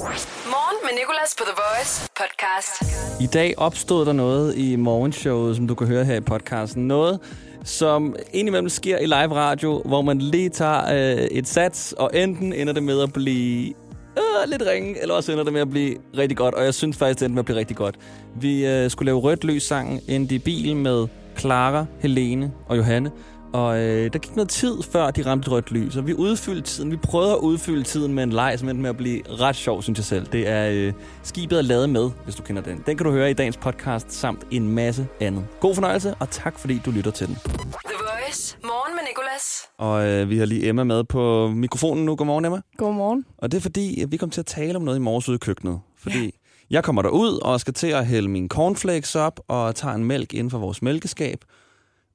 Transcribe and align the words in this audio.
Morgen 0.00 0.76
med 0.82 0.90
Nicolas 0.98 1.34
på 1.38 1.44
The 1.44 1.54
Voice 1.56 2.08
podcast. 2.16 2.82
I 3.20 3.26
dag 3.26 3.54
opstod 3.56 4.06
der 4.06 4.12
noget 4.12 4.56
i 4.56 4.76
morgenshowet, 4.76 5.56
som 5.56 5.66
du 5.68 5.74
kan 5.74 5.86
høre 5.86 6.04
her 6.04 6.14
i 6.14 6.20
podcasten. 6.20 6.88
Noget, 6.88 7.20
som 7.64 8.16
indimellem 8.32 8.68
sker 8.68 8.98
i 8.98 9.06
live 9.06 9.34
radio, 9.34 9.82
hvor 9.84 10.02
man 10.02 10.18
lige 10.18 10.48
tager 10.48 11.14
øh, 11.16 11.24
et 11.24 11.48
sats, 11.48 11.92
og 11.92 12.10
enten 12.14 12.52
ender 12.52 12.72
det 12.72 12.82
med 12.82 13.02
at 13.02 13.12
blive 13.12 13.74
øh, 14.18 14.50
lidt 14.50 14.62
ringe, 14.66 15.02
eller 15.02 15.14
også 15.14 15.32
ender 15.32 15.44
det 15.44 15.52
med 15.52 15.60
at 15.60 15.70
blive 15.70 15.96
rigtig 16.18 16.36
godt. 16.36 16.54
Og 16.54 16.64
jeg 16.64 16.74
synes 16.74 16.96
faktisk, 16.96 17.18
det 17.18 17.24
endte 17.26 17.34
med 17.34 17.40
at 17.40 17.46
blive 17.46 17.58
rigtig 17.58 17.76
godt. 17.76 17.94
Vi 18.40 18.66
øh, 18.66 18.90
skulle 18.90 19.06
lave 19.06 19.18
rødt 19.20 19.44
lys 19.44 19.62
sangen 19.62 20.00
endte 20.08 20.34
i 20.34 20.38
bilen 20.38 20.82
med 20.82 21.06
Clara, 21.38 21.86
Helene 22.00 22.52
og 22.68 22.76
Johanne. 22.76 23.10
Og 23.52 23.78
øh, 23.78 24.12
der 24.12 24.18
gik 24.18 24.36
noget 24.36 24.48
tid, 24.48 24.82
før 24.82 25.10
de 25.10 25.26
ramte 25.26 25.46
et 25.46 25.52
rødt 25.52 25.72
lys, 25.72 25.96
og 25.96 26.06
vi 26.06 26.14
udfyldte 26.14 26.62
tiden. 26.62 26.90
Vi 26.90 26.96
prøvede 26.96 27.32
at 27.32 27.38
udfylde 27.38 27.82
tiden 27.82 28.14
med 28.14 28.22
en 28.22 28.32
leg, 28.32 28.58
som 28.58 28.68
endte 28.68 28.82
med 28.82 28.90
at 28.90 28.96
blive 28.96 29.22
ret 29.28 29.56
sjov, 29.56 29.82
synes 29.82 29.98
jeg 29.98 30.04
selv. 30.04 30.26
Det 30.26 30.48
er 30.48 30.70
øh, 30.70 30.92
Skibet 31.22 31.58
er 31.58 31.62
lavet 31.62 31.90
med, 31.90 32.10
hvis 32.24 32.34
du 32.34 32.42
kender 32.42 32.62
den. 32.62 32.82
Den 32.86 32.96
kan 32.96 33.04
du 33.04 33.12
høre 33.12 33.30
i 33.30 33.34
dagens 33.34 33.56
podcast, 33.56 34.12
samt 34.12 34.46
en 34.50 34.68
masse 34.68 35.06
andet. 35.20 35.46
God 35.60 35.74
fornøjelse, 35.74 36.14
og 36.14 36.30
tak 36.30 36.58
fordi 36.58 36.80
du 36.84 36.90
lytter 36.90 37.10
til 37.10 37.26
den. 37.26 37.34
The 37.34 37.52
Voice. 37.98 38.56
Morgen 38.62 38.94
med 38.96 39.02
Nicolas. 39.08 39.62
Og 39.78 40.06
øh, 40.06 40.30
vi 40.30 40.38
har 40.38 40.46
lige 40.46 40.68
Emma 40.68 40.84
med 40.84 41.04
på 41.04 41.48
mikrofonen 41.48 42.04
nu. 42.04 42.16
Godmorgen, 42.16 42.44
Emma. 42.44 42.60
Godmorgen. 42.76 43.24
Og 43.38 43.52
det 43.52 43.58
er 43.58 43.62
fordi, 43.62 44.02
at 44.02 44.12
vi 44.12 44.16
kom 44.16 44.30
til 44.30 44.40
at 44.40 44.46
tale 44.46 44.76
om 44.76 44.82
noget 44.82 44.98
i 44.98 45.00
morges 45.00 45.28
ude 45.28 45.34
i 45.34 45.38
køkkenet. 45.38 45.80
Fordi 45.98 46.24
ja. 46.24 46.30
jeg 46.70 46.84
kommer 46.84 47.02
derud 47.02 47.38
og 47.42 47.60
skal 47.60 47.74
til 47.74 47.86
at 47.86 48.06
hælde 48.06 48.28
mine 48.28 48.48
cornflakes 48.48 49.16
op 49.16 49.40
og 49.48 49.74
tager 49.74 49.94
en 49.94 50.04
mælk 50.04 50.34
inden 50.34 50.50
for 50.50 50.58
vores 50.58 50.82
mælkeskab. 50.82 51.44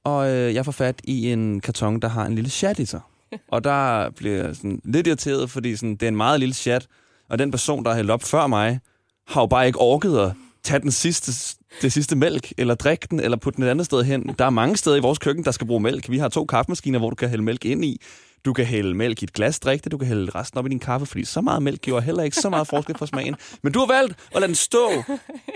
Og 0.06 0.30
øh, 0.30 0.54
jeg 0.54 0.66
får 0.66 0.72
fat 0.72 1.02
i 1.04 1.32
en 1.32 1.60
karton, 1.60 2.00
der 2.00 2.08
har 2.08 2.26
en 2.26 2.36
lille 2.36 2.50
chat 2.50 2.80
i 2.80 2.86
sig. 2.86 3.02
Og 3.48 3.64
der 3.64 4.10
bliver 4.10 4.44
jeg 4.44 4.56
sådan 4.56 4.82
lidt 4.84 5.08
irriteret, 5.08 5.50
fordi 5.50 5.76
sådan, 5.76 5.92
det 5.92 6.04
er 6.04 6.08
en 6.08 6.16
meget 6.16 6.40
lille 6.40 6.56
chat. 6.56 6.88
Og 7.30 7.40
den 7.40 7.52
person, 7.52 7.84
der 7.84 7.90
har 7.90 7.96
hældt 7.96 8.12
op 8.12 8.24
før 8.24 8.48
mig, 8.48 8.80
har 9.28 9.42
jo 9.42 9.48
bare 9.48 9.68
ikke 9.68 9.80
orket 9.80 10.18
at 10.20 10.32
tage 10.64 10.80
den 10.80 10.92
sidste, 10.92 11.56
det 11.82 11.94
sidste 11.94 12.16
mælk, 12.16 12.54
eller 12.58 12.76
drikke 12.76 13.08
den, 13.10 13.20
eller 13.20 13.38
putte 13.38 13.58
den 13.58 13.64
et 13.64 13.70
andet 13.70 13.86
sted 13.86 14.04
hen. 14.04 14.36
Der 14.40 14.46
er 14.46 14.50
mange 14.50 14.78
steder 14.78 14.96
i 14.96 15.00
vores 15.00 15.20
køkken, 15.20 15.46
der 15.46 15.52
skal 15.52 15.68
bruge 15.68 15.82
mælk. 15.82 16.10
Vi 16.10 16.18
har 16.18 16.30
to 16.30 16.46
kaffemaskiner, 16.46 17.00
hvor 17.00 17.10
du 17.10 17.16
kan 17.16 17.30
hælde 17.30 17.44
mælk 17.44 17.66
ind 17.66 17.86
i. 17.86 18.02
Du 18.46 18.54
kan 18.54 18.66
hælde 18.66 18.94
mælk 18.94 19.22
i 19.22 19.24
et 19.24 19.34
glas, 19.34 19.60
drikke 19.60 19.84
det. 19.84 19.92
Du 19.92 19.98
kan 19.98 20.08
hælde 20.08 20.32
resten 20.36 20.58
op 20.58 20.66
i 20.66 20.70
din 20.70 20.80
kaffe, 20.80 21.06
fordi 21.06 21.26
så 21.26 21.42
meget 21.42 21.64
mælk 21.64 21.82
gjorde 21.82 22.06
heller 22.06 22.24
ikke 22.24 22.36
så 22.36 22.50
meget 22.50 22.68
forskel 22.68 22.98
for 22.98 23.06
smagen. 23.06 23.36
Men 23.64 23.74
du 23.74 23.80
har 23.80 23.88
valgt 23.88 24.16
at 24.36 24.42
lade 24.42 24.48
den 24.48 24.56
stå 24.56 24.90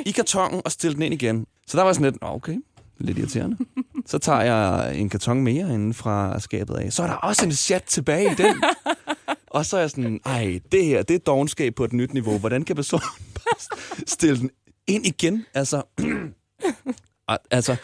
i 0.05 0.11
kartongen 0.11 0.61
og 0.66 0.72
stille 0.72 0.94
den 0.94 1.02
ind 1.02 1.14
igen. 1.14 1.45
Så 1.67 1.77
der 1.77 1.83
var 1.83 1.94
sådan 1.94 2.11
lidt, 2.11 2.17
okay, 2.22 2.55
lidt 3.00 3.17
irriterende. 3.17 3.58
Så 4.05 4.17
tager 4.17 4.42
jeg 4.42 4.95
en 5.00 5.09
karton 5.09 5.42
mere 5.42 5.73
inden 5.73 5.94
fra 5.94 6.39
skabet 6.39 6.75
af. 6.75 6.94
Så 6.94 7.03
er 7.03 7.08
der 7.08 7.14
også 7.14 7.45
en 7.45 7.52
chat 7.52 7.83
tilbage 7.83 8.31
i 8.31 8.36
den. 8.36 8.64
Og 9.47 9.66
så 9.66 9.78
er 9.78 9.81
jeg 9.81 9.89
sådan, 9.89 10.19
ej, 10.25 10.59
det 10.72 10.86
her, 10.86 11.03
det 11.03 11.16
er 11.16 11.20
dogenskab 11.20 11.75
på 11.75 11.83
et 11.83 11.94
nyt 11.94 12.14
niveau. 12.14 12.38
Hvordan 12.38 12.64
kan 12.64 12.75
personen 12.75 13.08
bare 13.36 13.77
stille 14.08 14.39
den 14.39 14.50
ind 14.88 15.05
igen? 15.05 15.45
Altså, 15.53 15.83
altså, 17.52 17.75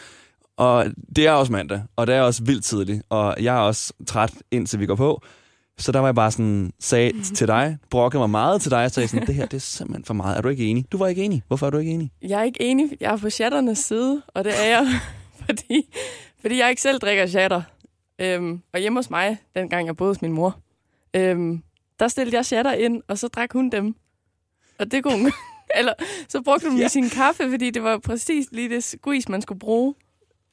og 0.57 0.85
det 1.15 1.27
er 1.27 1.31
også 1.31 1.51
mandag, 1.51 1.83
og 1.95 2.07
det 2.07 2.15
er 2.15 2.21
også 2.21 2.43
vildt 2.43 2.65
tidligt, 2.65 3.03
og 3.09 3.35
jeg 3.39 3.55
er 3.55 3.59
også 3.59 3.93
træt, 4.07 4.33
indtil 4.51 4.79
vi 4.79 4.85
går 4.85 4.95
på. 4.95 5.21
Så 5.77 5.91
der 5.91 5.99
var 5.99 6.07
jeg 6.07 6.15
bare 6.15 6.31
sådan, 6.31 6.71
sagde 6.79 7.21
til 7.21 7.47
dig, 7.47 7.77
brokkede 7.89 8.19
mig 8.19 8.29
meget 8.29 8.61
til 8.61 8.71
dig, 8.71 8.83
og 8.85 8.91
sagde 8.91 9.07
sådan, 9.07 9.27
det 9.27 9.35
her, 9.35 9.45
det 9.45 9.53
er 9.57 9.61
simpelthen 9.61 10.05
for 10.05 10.13
meget. 10.13 10.37
Er 10.37 10.41
du 10.41 10.49
ikke 10.49 10.65
enig? 10.65 10.85
Du 10.91 10.97
var 10.97 11.07
ikke 11.07 11.23
enig. 11.23 11.43
Hvorfor 11.47 11.65
er 11.65 11.69
du 11.69 11.77
ikke 11.77 11.91
enig? 11.91 12.11
Jeg 12.21 12.39
er 12.39 12.43
ikke 12.43 12.61
enig. 12.61 12.97
Jeg 12.99 13.13
er 13.13 13.17
på 13.17 13.29
chatternes 13.29 13.77
side, 13.79 14.21
og 14.27 14.43
det 14.43 14.53
er 14.59 14.65
jeg, 14.65 14.87
fordi, 15.45 15.95
fordi 16.41 16.57
jeg 16.59 16.69
ikke 16.69 16.81
selv 16.81 16.99
drikker 16.99 17.27
chatter. 17.27 17.61
Øhm, 18.21 18.61
og 18.73 18.79
hjemme 18.79 18.97
hos 18.99 19.09
mig, 19.09 19.37
dengang 19.55 19.87
jeg 19.87 19.95
boede 19.97 20.09
hos 20.09 20.21
min 20.21 20.31
mor, 20.31 20.59
øhm, 21.13 21.63
der 21.99 22.07
stillede 22.07 22.35
jeg 22.37 22.45
chatter 22.45 22.71
ind, 22.73 23.01
og 23.07 23.17
så 23.17 23.27
drak 23.27 23.53
hun 23.53 23.69
dem. 23.69 23.95
Og 24.79 24.91
det 24.91 25.03
kunne 25.03 25.17
hun... 25.21 25.31
Eller 25.77 25.93
så 26.29 26.41
brugte 26.41 26.67
hun 26.69 26.77
Ja. 26.77 26.81
ja. 26.83 26.87
sin 26.87 27.09
kaffe, 27.09 27.49
fordi 27.49 27.69
det 27.69 27.83
var 27.83 27.97
præcis 27.97 28.47
lige 28.51 28.69
det 28.69 28.83
squeeze, 28.83 29.31
man 29.31 29.41
skulle 29.41 29.59
bruge. 29.59 29.93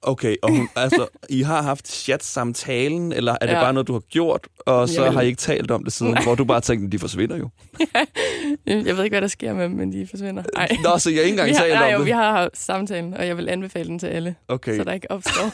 Okay, 0.05 0.37
og 0.43 0.51
hun, 0.51 0.69
altså, 0.77 1.07
I 1.29 1.43
har 1.43 1.63
haft 1.63 1.89
chat-samtalen, 1.89 3.13
eller 3.13 3.37
er 3.41 3.47
det 3.47 3.53
ja. 3.53 3.61
Bare 3.61 3.73
noget, 3.73 3.89
du 3.89 3.93
har 3.93 4.01
gjort, 4.01 4.49
og 4.59 4.89
så 4.89 5.03
Jamen. 5.03 5.15
har 5.15 5.23
I 5.23 5.27
ikke 5.27 5.39
talt 5.39 5.71
om 5.71 5.85
det 5.85 5.93
siden, 5.93 6.23
hvor 6.23 6.35
du 6.35 6.45
bare 6.45 6.61
tænkte, 6.61 6.89
de 6.89 6.99
forsvinder 6.99 7.37
jo. 7.37 7.49
Jeg 8.67 8.97
ved 8.97 9.05
ikke, 9.05 9.15
hvad 9.15 9.21
der 9.21 9.29
sker 9.29 9.55
med 9.55 9.65
dem, 9.65 9.71
men 9.73 9.93
de 9.93 10.07
forsvinder. 10.11 10.43
Nej. 10.57 10.77
Nå, 10.85 10.99
så 10.99 11.11
jeg 11.11 11.19
ikke 11.19 11.31
engang 11.31 11.49
vi 11.49 11.55
har, 11.55 11.63
talt 11.63 11.75
nej, 11.75 11.87
om 11.87 11.93
jo, 11.93 11.99
det. 11.99 12.07
vi 12.07 12.11
har 12.11 12.33
haft 12.33 12.59
samtalen, 12.59 13.15
og 13.15 13.27
jeg 13.27 13.37
vil 13.37 13.49
anbefale 13.49 13.89
den 13.89 13.99
til 13.99 14.07
alle, 14.07 14.35
Okay, 14.49 14.77
så 14.77 14.85
der 14.85 14.93
ikke 14.93 15.11
opstår 15.11 15.51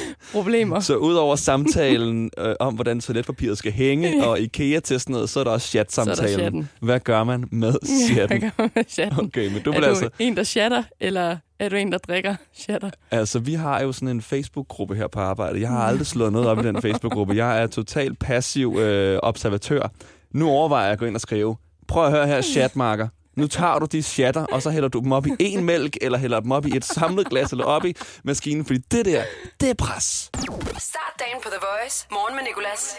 problemer. 0.32 0.80
så 0.80 0.96
udover 0.96 1.36
samtalen 1.36 2.30
øh, 2.38 2.54
om, 2.60 2.74
hvordan 2.74 3.00
toiletpapiret 3.00 3.58
skal 3.58 3.72
hænge, 3.72 4.26
og 4.26 4.40
IKEA 4.40 4.80
til 4.80 5.00
sådan 5.00 5.12
noget, 5.12 5.30
så 5.30 5.40
er 5.40 5.44
der 5.44 5.50
også 5.50 5.68
Så 5.68 5.78
der 5.78 5.84
chat-samtalen. 5.84 6.38
chatten. 6.38 6.68
Hvad 6.80 7.00
gør 7.00 7.24
man 7.24 7.44
med 7.50 7.74
chatten? 8.12 8.38
Hvad 8.40 8.50
gør 8.50 8.62
man 8.62 8.70
med 8.74 8.84
chatten? 8.88 9.24
Okay, 9.26 9.52
men 9.52 9.62
du 9.62 9.70
er 9.72 9.80
du 9.80 9.86
altså... 9.86 10.08
en, 10.18 10.36
der 10.36 10.44
chatter, 10.44 10.82
eller 11.00 11.36
er 11.58 11.68
du 11.68 11.76
en, 11.76 11.92
der 11.92 11.98
drikker 11.98 12.34
chatter? 12.54 12.90
Altså, 13.10 13.38
vi 13.38 13.54
har 13.54 13.82
jo 13.82 13.92
sådan 13.92 14.08
en 14.08 14.22
Facebook-gruppe 14.22 14.94
her 14.94 15.06
på 15.06 15.20
arbejde. 15.20 15.60
Jeg 15.60 15.68
har 15.68 15.78
aldrig 15.86 16.06
slået 16.06 16.32
noget 16.32 16.48
op 16.48 16.58
i 16.58 16.62
den 16.62 16.82
Facebook-gruppe. 16.82 17.34
Jeg 17.36 17.62
er 17.62 17.66
totalt 17.66 18.18
passiv 18.18 18.76
øh, 18.78 19.18
observatør. 19.22 19.88
Nu 20.34 20.48
overvejer 20.48 20.84
jeg 20.84 20.92
at 20.92 20.98
gå 20.98 21.04
ind 21.06 21.14
og 21.14 21.20
skrive, 21.20 21.56
prøv 21.88 22.04
at 22.04 22.10
høre 22.12 22.26
her, 22.26 22.42
chatmarker. 22.52 23.08
Nu 23.36 23.46
tager 23.46 23.78
du 23.78 23.86
de 23.86 24.02
chatter, 24.02 24.44
og 24.52 24.62
så 24.62 24.70
hælder 24.70 24.88
du 24.88 25.00
dem 25.00 25.12
op 25.12 25.26
i 25.26 25.30
en 25.40 25.64
mælk, 25.64 25.96
eller 26.00 26.18
hælder 26.18 26.40
dem 26.40 26.52
op 26.52 26.66
i 26.66 26.76
et 26.76 26.84
samlet 26.84 27.28
glas, 27.30 27.50
eller 27.50 27.64
op 27.64 27.84
i 27.84 27.94
maskinen, 28.24 28.64
fordi 28.64 28.78
det 28.78 29.04
der, 29.04 29.22
det 29.60 29.70
er 29.70 29.74
pres. 29.74 30.30
Start 30.78 31.14
dagen 31.18 31.38
på 31.42 31.48
The 31.48 31.58
Voice. 31.60 32.06
Morgen 32.10 32.36
med 32.36 32.42
Nicolas. 32.44 32.94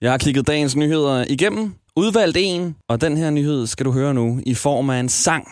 Jeg 0.00 0.10
har 0.10 0.18
kigget 0.18 0.46
dagens 0.46 0.76
nyheder 0.76 1.24
igennem, 1.28 1.74
udvalgt 1.96 2.36
en, 2.40 2.76
og 2.88 3.00
den 3.00 3.16
her 3.16 3.30
nyhed 3.30 3.66
skal 3.66 3.86
du 3.86 3.92
høre 3.92 4.14
nu 4.14 4.40
i 4.46 4.54
form 4.54 4.90
af 4.90 5.00
en 5.00 5.08
sang. 5.08 5.48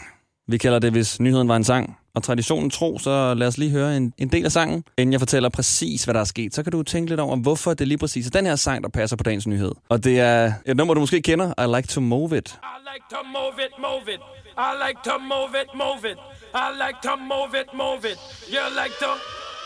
Vi 0.48 0.58
kalder 0.58 0.78
det, 0.78 0.90
hvis 0.92 1.20
nyheden 1.20 1.48
var 1.48 1.56
en 1.56 1.64
sang. 1.64 1.96
Og 2.14 2.22
traditionen 2.22 2.70
tro, 2.70 2.98
så 2.98 3.34
lad 3.34 3.46
os 3.46 3.58
lige 3.58 3.70
høre 3.70 3.96
en, 3.96 4.12
en 4.18 4.28
del 4.28 4.44
af 4.44 4.52
sangen, 4.52 4.84
inden 4.98 5.12
jeg 5.12 5.20
fortæller 5.20 5.48
præcis, 5.48 6.04
hvad 6.04 6.14
der 6.14 6.20
er 6.20 6.24
sket. 6.24 6.54
Så 6.54 6.62
kan 6.62 6.72
du 6.72 6.82
tænke 6.82 7.08
lidt 7.10 7.20
over, 7.20 7.36
hvorfor 7.36 7.74
det 7.74 7.88
lige 7.88 7.98
præcis 7.98 8.26
er 8.26 8.30
den 8.30 8.46
her 8.46 8.56
sang, 8.56 8.82
der 8.82 8.88
passer 8.88 9.16
på 9.16 9.22
dagens 9.22 9.46
nyhed. 9.46 9.72
Og 9.88 10.04
det 10.04 10.20
er 10.20 10.52
et 10.66 10.76
nummer, 10.76 10.94
du 10.94 11.00
måske 11.00 11.22
kender, 11.22 11.46
I 11.46 11.76
Like 11.76 11.88
To 11.88 12.00
Move 12.00 12.38
It. 12.38 12.48
I 12.48 12.78
like 12.92 13.04
to 13.10 13.20
move 13.36 13.56
it, 13.66 13.72
move 13.78 14.14
it. 14.14 14.20
I 14.68 14.70
like 14.86 14.98
to 15.04 15.14
move 15.32 15.52
it, 15.62 15.68
move 15.82 16.02
it. 16.12 16.18
I 16.54 16.68
like 16.84 16.98
to 17.02 17.14
move 17.32 17.52
it, 17.60 17.68
move 17.82 18.02
it. 18.12 18.18
You 18.54 18.64
like 18.82 18.94
to 19.04 19.10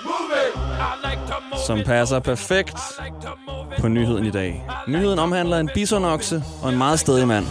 move 0.05 0.33
it. 0.45 0.53
Som 1.67 1.81
passer 1.87 2.19
perfekt 2.19 2.79
på 3.81 3.89
nyheden 3.89 4.27
i 4.27 4.31
dag. 4.31 4.65
Nyheden 4.89 5.19
omhandler 5.19 5.59
en 5.59 5.71
bisonokse 5.75 6.45
og 6.63 6.69
en 6.69 6.79
meget 6.79 7.01
stedig 7.01 7.29
mand. 7.29 7.47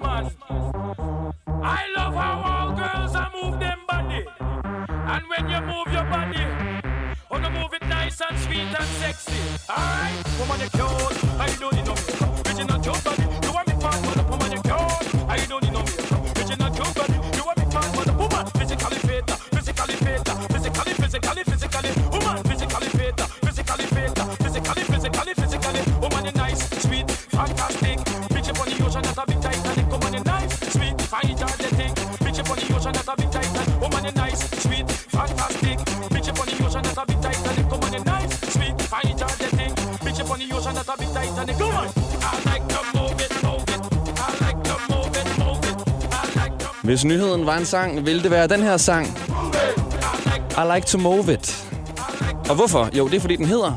Man. 0.00 0.30
I 1.46 1.92
love 1.96 2.14
how 2.14 2.42
all 2.44 2.76
girls 2.76 3.14
are 3.14 3.30
move 3.32 3.60
them 3.60 3.78
body. 3.88 4.24
And 4.64 5.24
when 5.28 5.48
you 5.48 5.60
move 5.60 5.92
your 5.92 6.04
body, 6.04 6.80
Oh, 7.30 7.38
no, 7.38 7.50
move 7.50 7.74
it 7.74 7.82
nice 7.88 8.20
and 8.20 8.38
sweet 8.38 8.60
and 8.60 8.90
sexy. 9.00 9.32
Alright, 9.68 10.38
woman, 10.38 10.60
you're 10.60 10.68
cute. 10.70 11.24
I 11.40 11.56
don't 11.58 11.74
need 11.74 11.84
no 11.86 11.94
makeup. 11.94 12.46
Original 12.46 12.80
cute 12.80 13.04
body. 13.04 13.23
Hvis 46.84 47.04
nyheden 47.04 47.46
var 47.46 47.56
en 47.56 47.64
sang, 47.64 48.06
ville 48.06 48.22
det 48.22 48.30
være 48.30 48.46
den 48.46 48.62
her 48.62 48.76
sang. 48.76 49.06
I 50.50 50.74
Like 50.74 50.86
To 50.86 50.98
Move 50.98 51.32
It. 51.32 51.66
Og 52.48 52.54
hvorfor? 52.54 52.90
Jo, 52.92 53.08
det 53.08 53.16
er 53.16 53.20
fordi, 53.20 53.36
den 53.36 53.46
hedder 53.46 53.72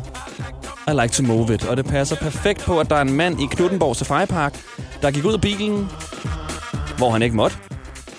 I 0.87 1.01
Like 1.01 1.13
To 1.13 1.23
Move 1.23 1.53
It. 1.53 1.65
Og 1.65 1.77
det 1.77 1.85
passer 1.85 2.15
perfekt 2.15 2.61
på, 2.61 2.79
at 2.79 2.89
der 2.89 2.95
er 2.95 3.01
en 3.01 3.13
mand 3.13 3.41
i 3.41 3.45
Knuttenborg 3.45 3.95
Safari 3.95 4.25
Park, 4.25 4.59
der 5.01 5.11
gik 5.11 5.25
ud 5.25 5.33
af 5.33 5.41
bilen, 5.41 5.89
hvor 6.97 7.11
han 7.11 7.21
ikke 7.21 7.35
måtte, 7.35 7.57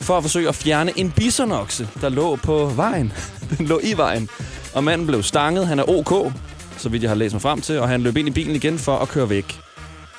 for 0.01 0.17
at 0.17 0.23
forsøge 0.23 0.49
at 0.49 0.55
fjerne 0.55 0.99
en 0.99 1.11
bisonokse, 1.11 1.89
der 2.01 2.09
lå 2.09 2.37
på 2.37 2.67
vejen. 2.67 3.13
Den 3.59 3.67
lå 3.67 3.81
i 3.83 3.97
vejen. 3.97 4.29
Og 4.75 4.85
manden 4.85 5.07
blev 5.07 5.23
stanget. 5.23 5.67
Han 5.67 5.79
er 5.79 5.89
OK. 5.89 6.33
så 6.77 6.89
vidt 6.89 7.03
jeg 7.03 7.11
har 7.11 7.17
læst 7.17 7.35
mig 7.35 7.43
frem 7.43 7.61
til, 7.61 7.79
og 7.79 7.89
han 7.89 8.01
løb 8.01 8.17
ind 8.17 8.29
i 8.29 8.31
bilen 8.31 8.57
igen 8.57 8.79
for 8.79 8.97
at 8.97 9.09
køre 9.09 9.31
væk. 9.31 9.61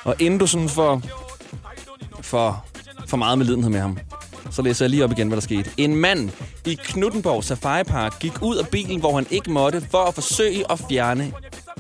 Og 0.04 0.16
inden 0.20 0.40
du 0.40 0.48
sådan 0.48 0.70
for, 0.70 1.02
for, 2.22 2.66
for 3.08 3.18
meget 3.18 3.38
med 3.38 3.46
lidenhed 3.46 3.70
med 3.70 3.80
ham, 3.80 3.98
så 4.52 4.62
læser 4.62 4.86
jeg 4.86 4.90
lige 4.90 5.04
op 5.04 5.12
igen, 5.12 5.28
hvad 5.28 5.36
der 5.36 5.42
skete. 5.42 5.70
En 5.78 5.96
mand 5.96 6.30
i 6.66 6.80
Knuttenborg 6.84 7.44
Safari 7.44 7.84
Park 7.84 8.20
gik 8.20 8.42
ud 8.42 8.56
af 8.56 8.68
bilen, 8.68 9.00
hvor 9.00 9.16
han 9.16 9.28
ikke 9.32 9.52
måtte, 9.52 9.84
for 9.92 9.98
at 9.98 10.14
forsøge 10.14 10.72
at 10.72 10.80
fjerne 10.90 11.34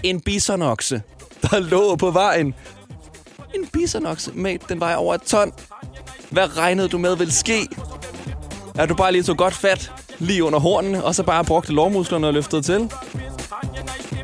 en 0.04 0.22
bisonokse, 0.22 1.02
der 1.42 1.60
lå 1.60 1.96
på 1.96 2.12
vejen. 2.12 2.54
En 3.56 3.68
bisonokse, 3.74 4.32
mate, 4.36 4.66
den 4.70 4.80
vejer 4.80 4.96
over 4.96 5.16
et 5.16 5.22
ton. 5.22 5.52
Hvad 6.30 6.58
regnede 6.58 6.88
du 6.88 6.98
med 6.98 7.16
ville 7.18 7.34
ske? 7.34 7.68
Er 8.76 8.86
du 8.86 8.96
bare 8.96 9.12
lige 9.12 9.24
så 9.24 9.34
godt 9.34 9.54
fat 9.54 9.92
lige 10.20 10.44
under 10.44 10.60
hornene, 10.60 11.04
og 11.04 11.16
så 11.16 11.24
bare 11.24 11.46
brugte 11.46 11.74
lårmusklerne 11.74 12.28
og 12.28 12.34
løftede 12.34 12.62
til? 12.62 12.92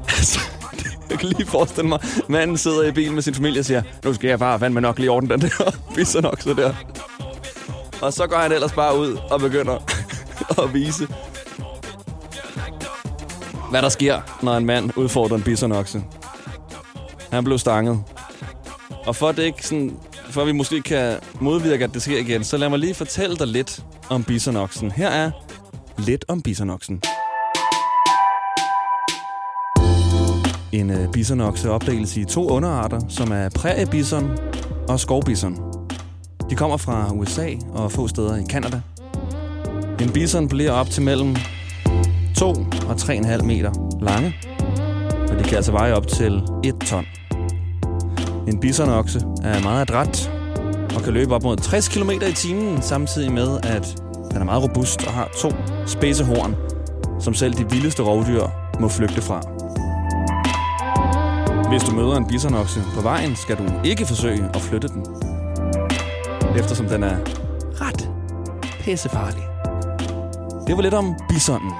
Altså, 0.07 0.39
jeg 1.09 1.19
kan 1.19 1.29
lige 1.29 1.45
forestille 1.45 1.89
mig, 1.89 1.99
manden 2.29 2.57
sidder 2.57 2.83
i 2.83 2.91
bilen 2.91 3.13
med 3.13 3.21
sin 3.21 3.33
familie 3.33 3.59
og 3.59 3.65
siger, 3.65 3.81
nu 4.03 4.13
skal 4.13 4.27
jeg 4.27 4.39
bare 4.39 4.59
fandme 4.59 4.81
nok 4.81 4.99
lige 4.99 5.11
ordne 5.11 5.29
den 5.29 5.41
der 5.41 5.71
bisonokse 5.95 6.55
der. 6.55 6.73
Og 8.05 8.13
så 8.13 8.27
går 8.27 8.37
han 8.37 8.51
ellers 8.51 8.73
bare 8.73 8.99
ud 8.99 9.17
og 9.31 9.39
begynder 9.39 9.77
at 10.63 10.73
vise, 10.73 11.07
hvad 13.69 13.81
der 13.81 13.89
sker, 13.89 14.21
når 14.43 14.57
en 14.57 14.65
mand 14.65 14.97
udfordrer 14.97 15.37
en 15.37 15.43
bisonokse. 15.43 16.03
Han 17.31 17.43
blev 17.43 17.57
stanget. 17.57 18.03
Og 19.05 19.15
for 19.15 19.31
det 19.31 19.43
ikke 19.43 19.67
sådan, 19.67 19.97
for 20.29 20.41
at 20.41 20.47
vi 20.47 20.51
måske 20.51 20.81
kan 20.81 21.17
modvirke, 21.41 21.83
at 21.83 21.93
det 21.93 22.01
sker 22.01 22.19
igen, 22.19 22.43
så 22.43 22.57
lad 22.57 22.69
mig 22.69 22.79
lige 22.79 22.95
fortælle 22.95 23.35
dig 23.35 23.47
lidt 23.47 23.83
om 24.09 24.23
bisonoksen. 24.23 24.91
Her 24.91 25.09
er 25.09 25.31
lidt 25.97 26.25
om 26.27 26.41
bisonoksen. 26.41 27.01
En 30.71 30.89
øh, 30.89 31.11
bisonokse 31.11 31.71
opdeles 31.71 32.17
i 32.17 32.25
to 32.25 32.49
underarter, 32.49 32.99
som 33.09 33.31
er 33.31 33.49
præriebison 33.49 34.37
og 34.89 34.99
skovbison. 34.99 35.74
De 36.49 36.55
kommer 36.55 36.77
fra 36.77 37.11
USA 37.13 37.47
og 37.73 37.91
få 37.91 38.07
steder 38.07 38.35
i 38.35 38.43
Kanada. 38.49 38.81
En 40.01 40.11
bison 40.11 40.47
bliver 40.47 40.71
op 40.71 40.89
til 40.89 41.03
mellem 41.03 41.35
2 42.37 42.49
og 42.89 42.95
3,5 42.97 43.43
meter 43.43 43.97
lange, 44.01 44.35
og 45.29 45.39
de 45.39 45.43
kan 45.43 45.55
altså 45.55 45.71
veje 45.71 45.93
op 45.93 46.07
til 46.07 46.41
1 46.63 46.75
ton. 46.85 47.05
En 48.47 48.59
bisonokse 48.59 49.19
er 49.43 49.63
meget 49.63 49.81
adræt 49.81 50.31
og 50.95 51.01
kan 51.01 51.13
løbe 51.13 51.35
op 51.35 51.43
mod 51.43 51.57
60 51.57 51.87
km 51.87 52.09
i 52.09 52.33
timen, 52.33 52.81
samtidig 52.81 53.31
med, 53.31 53.59
at 53.63 54.01
den 54.31 54.41
er 54.41 54.45
meget 54.45 54.63
robust 54.63 55.07
og 55.07 55.13
har 55.13 55.29
to 55.37 55.51
spidse 55.85 56.23
horn, 56.23 56.55
som 57.19 57.33
selv 57.33 57.53
de 57.53 57.69
vildeste 57.69 58.03
rovdyr 58.03 58.47
må 58.79 58.87
flygte 58.87 59.21
fra. 59.21 59.41
Hvis 61.69 61.83
du 61.83 61.95
møder 61.95 62.17
en 62.17 62.27
bisonokse 62.27 62.81
på 62.95 63.01
vejen, 63.01 63.35
skal 63.35 63.57
du 63.57 63.63
ikke 63.83 64.05
forsøge 64.05 64.49
at 64.53 64.61
flytte 64.61 64.87
den, 64.87 65.05
eftersom 66.59 66.85
den 66.85 67.03
er 67.03 67.17
ret 67.81 68.09
pissefarlig. 68.79 69.43
Det 70.67 70.75
var 70.75 70.81
lidt 70.81 70.93
om 70.93 71.15
bisonen. 71.29 71.71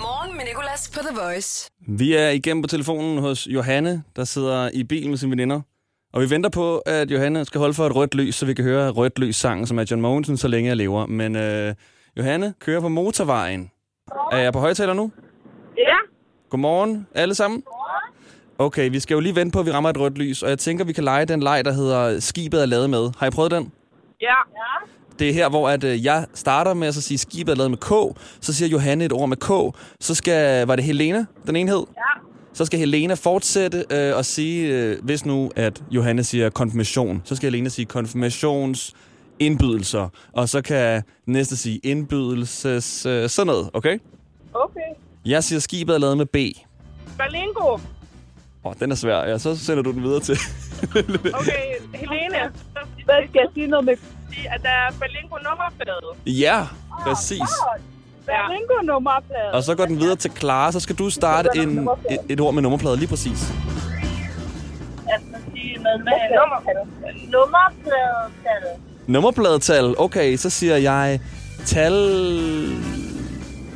Morgen 0.00 0.36
med 0.36 0.44
Nicolas 0.44 0.90
på 0.94 1.00
The 1.00 1.16
Voice. 1.20 1.70
Vi 1.88 2.14
er 2.14 2.28
igennem 2.28 2.62
på 2.62 2.68
telefonen 2.68 3.18
hos 3.18 3.46
Johanne, 3.46 4.02
der 4.16 4.24
sidder 4.24 4.70
i 4.74 4.84
bil 4.84 5.08
med 5.10 5.16
sine 5.16 5.30
veninder. 5.30 5.60
Og 6.12 6.20
vi 6.22 6.30
venter 6.30 6.50
på, 6.50 6.78
at 6.78 7.10
Johanne 7.10 7.44
skal 7.44 7.58
holde 7.58 7.74
for 7.74 7.86
et 7.86 7.96
rødt 7.96 8.14
lys, 8.14 8.34
så 8.34 8.46
vi 8.46 8.54
kan 8.54 8.64
høre 8.64 8.90
rødt 8.90 9.18
lys 9.18 9.36
sangen, 9.36 9.66
som 9.66 9.78
er 9.78 9.84
John 9.90 10.02
Mogensen, 10.02 10.36
så 10.36 10.48
længe 10.48 10.68
jeg 10.68 10.76
lever. 10.76 11.06
Men 11.06 11.36
øh, 11.36 11.74
Johanne 12.16 12.54
kører 12.60 12.80
på 12.80 12.88
motorvejen. 12.88 13.70
Er 14.32 14.38
jeg 14.38 14.52
på 14.52 14.58
højtaler 14.58 14.94
nu? 14.94 15.12
Ja, 15.78 15.96
Godmorgen, 16.50 17.06
alle 17.14 17.34
sammen. 17.34 17.62
Okay, 18.58 18.90
vi 18.90 19.00
skal 19.00 19.14
jo 19.14 19.20
lige 19.20 19.36
vente 19.36 19.52
på, 19.52 19.60
at 19.60 19.66
vi 19.66 19.70
rammer 19.70 19.90
et 19.90 20.00
rødt 20.00 20.18
lys, 20.18 20.42
og 20.42 20.50
jeg 20.50 20.58
tænker, 20.58 20.84
vi 20.84 20.92
kan 20.92 21.04
lege 21.04 21.24
den 21.24 21.40
leg, 21.40 21.64
der 21.64 21.72
hedder 21.72 22.20
Skibet 22.20 22.62
er 22.62 22.66
lavet 22.66 22.90
med. 22.90 23.10
Har 23.18 23.26
I 23.26 23.30
prøvet 23.30 23.50
den? 23.50 23.72
Ja, 24.30 24.38
Det 25.18 25.28
er 25.28 25.32
her, 25.32 25.48
hvor 25.48 25.68
at, 25.68 25.84
øh, 25.84 26.04
jeg 26.04 26.26
starter 26.34 26.74
med 26.74 26.88
at 26.88 26.94
så 26.94 27.00
sige, 27.00 27.18
skibet 27.18 27.52
er 27.52 27.56
lavet 27.56 27.70
med 27.70 27.78
K. 27.78 28.18
Så 28.40 28.52
siger 28.52 28.68
Johanne 28.68 29.04
et 29.04 29.12
ord 29.12 29.28
med 29.28 29.36
K. 29.36 29.76
Så 30.00 30.14
skal, 30.14 30.66
var 30.66 30.76
det 30.76 30.84
Helena, 30.84 31.24
den 31.46 31.56
ene 31.56 31.70
hed? 31.70 31.84
ja. 31.96 32.20
Så 32.56 32.64
skal 32.64 32.78
Helena 32.78 33.14
fortsætte 33.14 33.84
øh, 33.90 34.16
og 34.16 34.24
sige, 34.24 34.68
øh, 34.68 35.04
hvis 35.04 35.26
nu 35.26 35.50
at 35.56 35.82
Johanne 35.90 36.24
siger 36.24 36.50
konfirmation, 36.50 37.22
så 37.24 37.36
skal 37.36 37.46
Helena 37.50 37.68
sige 37.68 37.86
konfirmations 37.86 38.94
indbydelser. 39.38 40.08
Og 40.32 40.48
så 40.48 40.62
kan 40.62 41.02
næste 41.26 41.56
sige 41.56 41.80
indbydelses, 41.82 43.06
øh, 43.06 43.28
sådan 43.28 43.46
noget, 43.46 43.70
okay? 43.72 43.98
Okay. 44.54 44.80
Jeg 45.24 45.44
siger, 45.44 45.60
skibet 45.60 45.94
er 45.94 45.98
lavet 45.98 46.16
med 46.16 46.26
B. 46.26 46.36
Berlingo. 47.18 47.78
Åh, 48.64 48.70
oh, 48.70 48.74
den 48.80 48.90
er 48.90 48.94
svær. 48.94 49.16
Ja, 49.24 49.38
så 49.38 49.56
sender 49.58 49.82
du 49.82 49.92
den 49.92 50.02
videre 50.02 50.20
til. 50.20 50.38
Okay, 51.40 51.62
Helene. 51.94 52.52
Hvad 53.04 53.14
skal 53.28 53.40
jeg 53.40 53.48
sige 53.54 53.66
noget 53.66 53.84
med? 53.84 53.94
At 54.50 54.60
der 54.62 54.68
er 54.68 54.90
Berlingo 55.00 55.36
nummerplade. 55.36 56.38
ja, 56.40 56.66
præcis. 57.02 57.50
Berlingo 58.26 58.82
nummerplade. 58.92 59.52
Og 59.52 59.62
så 59.62 59.74
går 59.74 59.84
den 59.84 60.00
videre 60.00 60.16
til 60.16 60.30
Clara. 60.30 60.72
Så 60.72 60.80
skal 60.80 60.96
du 60.96 61.10
starte 61.10 61.48
en, 61.54 61.88
et, 62.10 62.18
et 62.28 62.40
ord 62.40 62.54
med 62.54 62.62
nummerplade 62.62 62.96
lige 62.96 63.08
præcis. 63.08 63.52
Jeg 65.08 65.20
skal 65.28 65.40
sige 65.54 65.82
noget 65.82 66.04
med 66.04 66.12
nummerplade. 66.38 67.30
Nummerplade. 67.30 68.80
Nummerpladetal. 69.06 69.94
Okay, 69.98 70.36
så 70.36 70.50
siger 70.50 70.76
jeg 70.76 71.20
tal 71.66 71.92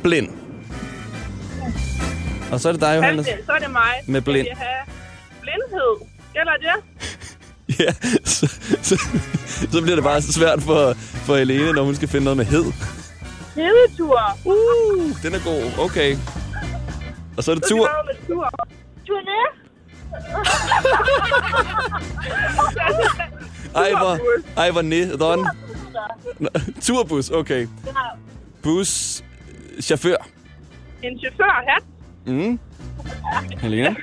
blind. 0.03 0.38
Og 2.51 2.59
så 2.59 2.67
er 2.69 2.71
det 2.71 2.81
dig, 2.81 2.95
Johannes. 2.95 3.25
Så 3.45 3.51
er 3.51 3.59
det 3.59 3.71
mig. 3.71 3.93
Med 4.05 4.21
blind. 4.21 4.47
Jeg 4.47 4.57
have 4.57 4.93
blindhed? 5.41 6.07
Gælder 6.33 6.53
det? 6.61 6.83
Ja, 7.79 7.91
så, 8.25 8.47
så, 8.81 8.95
så 9.71 9.81
bliver 9.81 9.95
det 9.95 10.03
bare 10.03 10.21
så 10.21 10.33
svært 10.33 10.61
for, 10.61 10.93
for 10.97 11.35
Helene, 11.35 11.71
når 11.71 11.83
hun 11.83 11.95
skal 11.95 12.07
finde 12.07 12.23
noget 12.23 12.37
med 12.37 12.45
hed. 12.45 12.63
Hedetur. 13.55 14.19
Uh, 14.45 15.23
den 15.23 15.33
er 15.35 15.39
god. 15.43 15.85
Okay. 15.85 16.17
Og 17.37 17.43
så 17.43 17.51
er 17.51 17.55
det 17.55 17.63
tur. 17.63 17.89
med 18.05 18.27
tur. 18.27 18.49
Turné. 19.09 19.55
Ej, 23.75 23.89
hvor, 23.97 24.19
ej, 24.57 24.71
hvor 24.71 24.81
nederen. 24.81 25.47
Turbus, 26.81 27.29
okay. 27.29 27.67
Bus, 28.63 29.23
chauffør. 29.81 30.27
En 31.03 31.19
chauffør. 31.19 31.63
Hat. 31.67 31.83
Mm. 32.29 32.59
Helena? 33.61 33.89
Øh... 33.89 33.95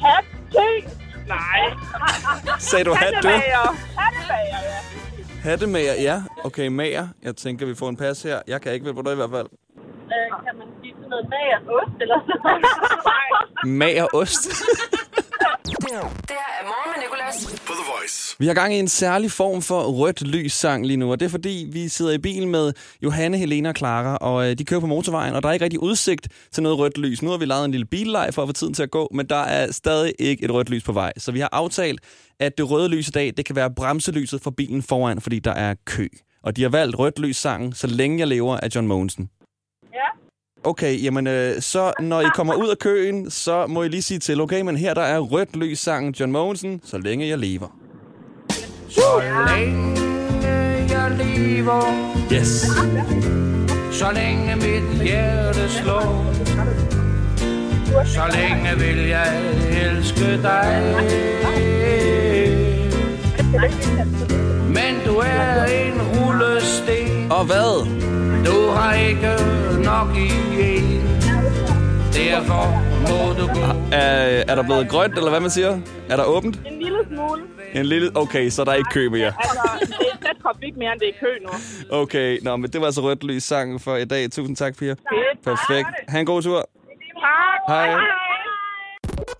Hat. 0.00 0.24
Te. 0.52 0.88
Nej. 1.28 1.60
Sagde 2.58 2.84
du 2.84 2.94
hat, 2.94 3.14
du? 3.22 3.28
Hattebager. 3.28 3.76
Hattebager, 3.98 4.60
ja. 4.62 5.50
Hattemager, 5.50 5.94
ja. 6.02 6.22
Okay, 6.44 6.66
mager. 6.68 7.08
Jeg 7.22 7.36
tænker, 7.36 7.66
vi 7.66 7.74
får 7.74 7.88
en 7.88 7.96
pas 7.96 8.22
her. 8.22 8.40
Jeg 8.46 8.60
kan 8.60 8.72
ikke 8.72 8.84
vælge 8.84 8.94
på 8.94 9.02
dig 9.02 9.12
i 9.12 9.16
hvert 9.16 9.30
fald. 9.30 9.46
Øh, 9.76 10.44
kan 10.44 10.58
man 10.58 10.68
sige 10.82 10.94
sådan 10.94 11.08
noget 11.10 11.26
mager 11.34 11.58
ost 11.76 11.96
eller 12.00 12.18
sådan 12.26 12.40
noget? 12.44 12.62
Nej. 13.04 13.72
Mager 13.80 14.06
ost. 14.14 14.48
Det 16.28 16.36
her 16.42 16.45
På 17.26 17.72
The 17.72 17.92
Voice. 17.98 18.36
Vi 18.38 18.46
har 18.46 18.54
gang 18.54 18.74
i 18.74 18.78
en 18.78 18.88
særlig 18.88 19.30
form 19.30 19.62
for 19.62 19.82
rødt 19.82 20.22
lys 20.22 20.52
sang 20.52 20.86
lige 20.86 20.96
nu, 20.96 21.10
og 21.10 21.20
det 21.20 21.26
er 21.26 21.30
fordi, 21.30 21.68
vi 21.72 21.88
sidder 21.88 22.12
i 22.12 22.18
bil 22.18 22.48
med 22.48 22.72
Johanne, 23.02 23.38
Helena 23.38 23.68
og 23.68 23.74
Clara, 23.76 24.16
og 24.16 24.50
øh, 24.50 24.58
de 24.58 24.64
kører 24.64 24.80
på 24.80 24.86
motorvejen, 24.86 25.34
og 25.34 25.42
der 25.42 25.48
er 25.48 25.52
ikke 25.52 25.64
rigtig 25.64 25.82
udsigt 25.82 26.28
til 26.52 26.62
noget 26.62 26.78
rødt 26.78 26.98
lys. 26.98 27.22
Nu 27.22 27.30
har 27.30 27.36
vi 27.36 27.44
lavet 27.44 27.64
en 27.64 27.70
lille 27.70 27.86
billej 27.86 28.30
for 28.30 28.42
at 28.42 28.48
få 28.48 28.52
tiden 28.52 28.74
til 28.74 28.82
at 28.82 28.90
gå, 28.90 29.08
men 29.14 29.26
der 29.26 29.36
er 29.36 29.72
stadig 29.72 30.12
ikke 30.18 30.44
et 30.44 30.50
rødt 30.50 30.70
lys 30.70 30.84
på 30.84 30.92
vej. 30.92 31.12
Så 31.16 31.32
vi 31.32 31.40
har 31.40 31.48
aftalt, 31.52 32.00
at 32.40 32.58
det 32.58 32.70
røde 32.70 32.88
lys 32.88 33.08
i 33.08 33.10
dag, 33.10 33.32
det 33.36 33.44
kan 33.44 33.56
være 33.56 33.70
bremselyset 33.76 34.40
for 34.40 34.50
bilen 34.50 34.82
foran, 34.82 35.20
fordi 35.20 35.38
der 35.38 35.52
er 35.52 35.74
kø. 35.84 36.08
Og 36.42 36.56
de 36.56 36.62
har 36.62 36.68
valgt 36.68 36.98
rødt 36.98 37.18
lys 37.18 37.36
sangen, 37.36 37.72
så 37.72 37.86
længe 37.86 38.18
jeg 38.18 38.26
lever 38.26 38.56
af 38.56 38.68
John 38.74 38.86
Mogensen. 38.86 39.28
Okay, 40.66 41.02
jamen 41.02 41.26
øh, 41.26 41.60
så 41.62 41.92
når 42.00 42.20
I 42.20 42.24
kommer 42.34 42.54
ud 42.54 42.68
af 42.68 42.78
køen, 42.78 43.30
så 43.30 43.66
må 43.66 43.82
I 43.82 43.88
lige 43.88 44.02
sige 44.02 44.18
til, 44.18 44.40
okay, 44.40 44.60
men 44.60 44.76
her 44.76 44.94
der 44.94 45.00
er 45.02 45.18
rødt 45.18 45.56
lys 45.56 45.78
sangen 45.78 46.14
John 46.20 46.32
Mogensen, 46.32 46.80
så 46.84 46.98
længe 46.98 47.28
jeg 47.28 47.38
lever. 47.38 47.76
Så 48.88 49.22
længe 49.56 50.00
jeg 50.90 51.10
lever, 51.18 51.82
Yes. 52.32 52.66
så 53.92 54.06
længe 54.14 54.56
mit 54.56 55.02
hjerte 55.08 55.68
slår, 55.68 56.24
så 58.04 58.22
længe 58.34 58.78
vil 58.78 59.06
jeg 59.08 59.40
elske 59.82 60.42
dig. 60.42 60.82
Men 64.68 64.94
du 65.06 65.16
er 65.16 65.64
en 65.64 66.00
rullesten, 66.02 67.32
Og 67.32 67.44
hvad? 67.44 68.05
Du 68.46 68.70
har 68.70 68.94
ikke 68.94 69.32
nok 69.84 70.16
i 70.16 70.28
en. 70.60 71.02
Derfor 72.12 72.62
må 73.00 73.18
du 73.40 73.46
gå. 73.54 73.64
Er, 73.92 74.44
er 74.48 74.54
der 74.54 74.62
blevet 74.62 74.88
grønt, 74.88 75.14
eller 75.14 75.30
hvad 75.30 75.40
man 75.40 75.50
siger? 75.50 75.80
Er 76.08 76.16
der 76.16 76.24
åbent? 76.24 76.56
En 76.66 76.82
lille 76.82 76.98
smule. 77.08 77.42
En 77.74 77.86
lille... 77.86 78.10
Okay, 78.14 78.50
så 78.50 78.62
er 78.62 78.64
der 78.64 78.74
ikke 78.74 78.90
kø 78.92 79.08
mere. 79.08 79.32
Altså, 79.38 79.68
det 79.80 80.62
er 80.62 80.66
ikke 80.66 80.78
mere, 80.78 80.92
end 80.92 81.00
det 81.00 81.08
er 81.08 81.12
kø 81.20 81.26
nu. 81.42 81.50
Okay, 81.90 82.38
nå, 82.42 82.56
men 82.56 82.70
det 82.70 82.80
var 82.80 82.86
altså 82.86 83.00
rødt 83.00 83.24
lys 83.24 83.42
sang 83.42 83.80
for 83.80 83.96
i 83.96 84.04
dag. 84.04 84.30
Tusind 84.30 84.56
tak, 84.56 84.76
Pia. 84.78 84.94
Perfekt. 85.44 85.88
Ha' 86.08 86.20
en 86.20 86.26
god 86.26 86.42
tur. 86.42 86.58
Tak. 86.58 86.66
Hej. 87.68 87.88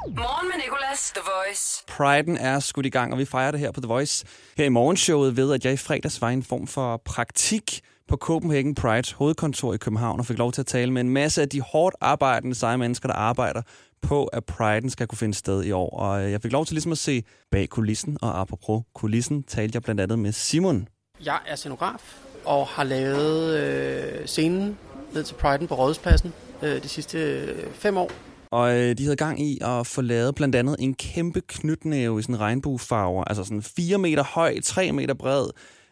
Morgen 0.08 0.48
med 0.48 0.64
Nicolas, 0.64 1.12
The 1.14 1.22
Voice. 1.24 1.84
Priden 1.88 2.36
er 2.36 2.60
skudt 2.60 2.86
i 2.86 2.88
gang, 2.88 3.12
og 3.12 3.18
vi 3.18 3.24
fejrer 3.24 3.50
det 3.50 3.60
her 3.60 3.70
på 3.70 3.80
The 3.80 3.88
Voice. 3.88 4.26
Her 4.58 4.64
i 4.64 4.68
morgenshowet 4.68 5.36
ved, 5.36 5.54
at 5.54 5.64
jeg 5.64 5.72
i 5.72 5.76
fredags 5.76 6.22
var 6.22 6.30
i 6.30 6.32
en 6.32 6.42
form 6.42 6.66
for 6.66 6.96
praktik 7.04 7.80
på 8.08 8.16
Copenhagen 8.16 8.74
Prides 8.74 9.12
hovedkontor 9.12 9.74
i 9.74 9.76
København, 9.76 10.20
og 10.20 10.26
fik 10.26 10.38
lov 10.38 10.52
til 10.52 10.62
at 10.62 10.66
tale 10.66 10.92
med 10.92 11.00
en 11.00 11.10
masse 11.10 11.42
af 11.42 11.48
de 11.48 11.60
hårdt 11.60 11.96
arbejdende 12.00 12.54
seje 12.54 12.78
mennesker, 12.78 13.08
der 13.08 13.14
arbejder 13.14 13.62
på, 14.02 14.24
at 14.24 14.44
Priden 14.44 14.90
skal 14.90 15.06
kunne 15.06 15.18
finde 15.18 15.34
sted 15.34 15.64
i 15.64 15.70
år. 15.70 15.90
Og 15.90 16.24
øh, 16.24 16.30
jeg 16.30 16.42
fik 16.42 16.52
lov 16.52 16.66
til 16.66 16.74
ligesom 16.74 16.92
at 16.92 16.98
se 16.98 17.22
bag 17.50 17.68
kulissen, 17.68 18.18
og 18.22 18.40
apropos 18.40 18.82
kulissen, 18.94 19.42
talte 19.42 19.76
jeg 19.76 19.82
blandt 19.82 20.00
andet 20.00 20.18
med 20.18 20.32
Simon. 20.32 20.88
Jeg 21.24 21.38
er 21.46 21.56
scenograf 21.56 22.16
og 22.44 22.66
har 22.66 22.84
lavet 22.84 23.58
øh, 23.58 24.26
scenen 24.26 24.78
ned 25.14 25.24
til 25.24 25.34
Priden 25.34 25.66
på 25.66 25.74
Rådhuspladsen 25.74 26.32
øh, 26.62 26.82
de 26.82 26.88
sidste 26.88 27.18
øh, 27.18 27.72
fem 27.72 27.96
år. 27.96 28.10
Og 28.50 28.76
øh, 28.76 28.98
de 28.98 29.02
havde 29.02 29.16
gang 29.16 29.40
i 29.40 29.58
at 29.62 29.86
få 29.86 30.02
lavet 30.02 30.34
blandt 30.34 30.54
andet 30.54 30.76
en 30.78 30.94
kæmpe 30.94 31.40
knytnæve 31.40 32.18
i 32.18 32.22
sådan 32.22 32.40
regnbuefarver. 32.40 33.24
Altså 33.24 33.44
sådan 33.44 33.62
4 33.62 33.98
meter 33.98 34.24
høj, 34.24 34.60
3 34.64 34.92
meter 34.92 35.14
bred. 35.14 35.46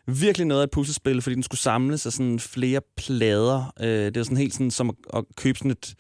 Virkelig 0.07 0.47
noget 0.47 0.61
af 0.61 0.65
et 0.65 0.71
puslespil, 0.71 1.23
fordi 1.23 1.35
den 1.35 1.43
skulle 1.43 1.61
samles 1.61 2.07
af 2.07 2.13
sådan 2.13 2.41
flere 2.41 2.81
plader. 2.97 3.73
Øh, 3.81 3.89
det 3.89 4.17
var 4.17 4.25
sådan 4.25 4.37
helt 4.37 4.53
sådan 4.53 4.71
som 4.71 4.89
at, 4.91 5.19
at 5.19 5.25
købe 5.37 5.59
sådan 5.59 5.71
et, 5.71 5.95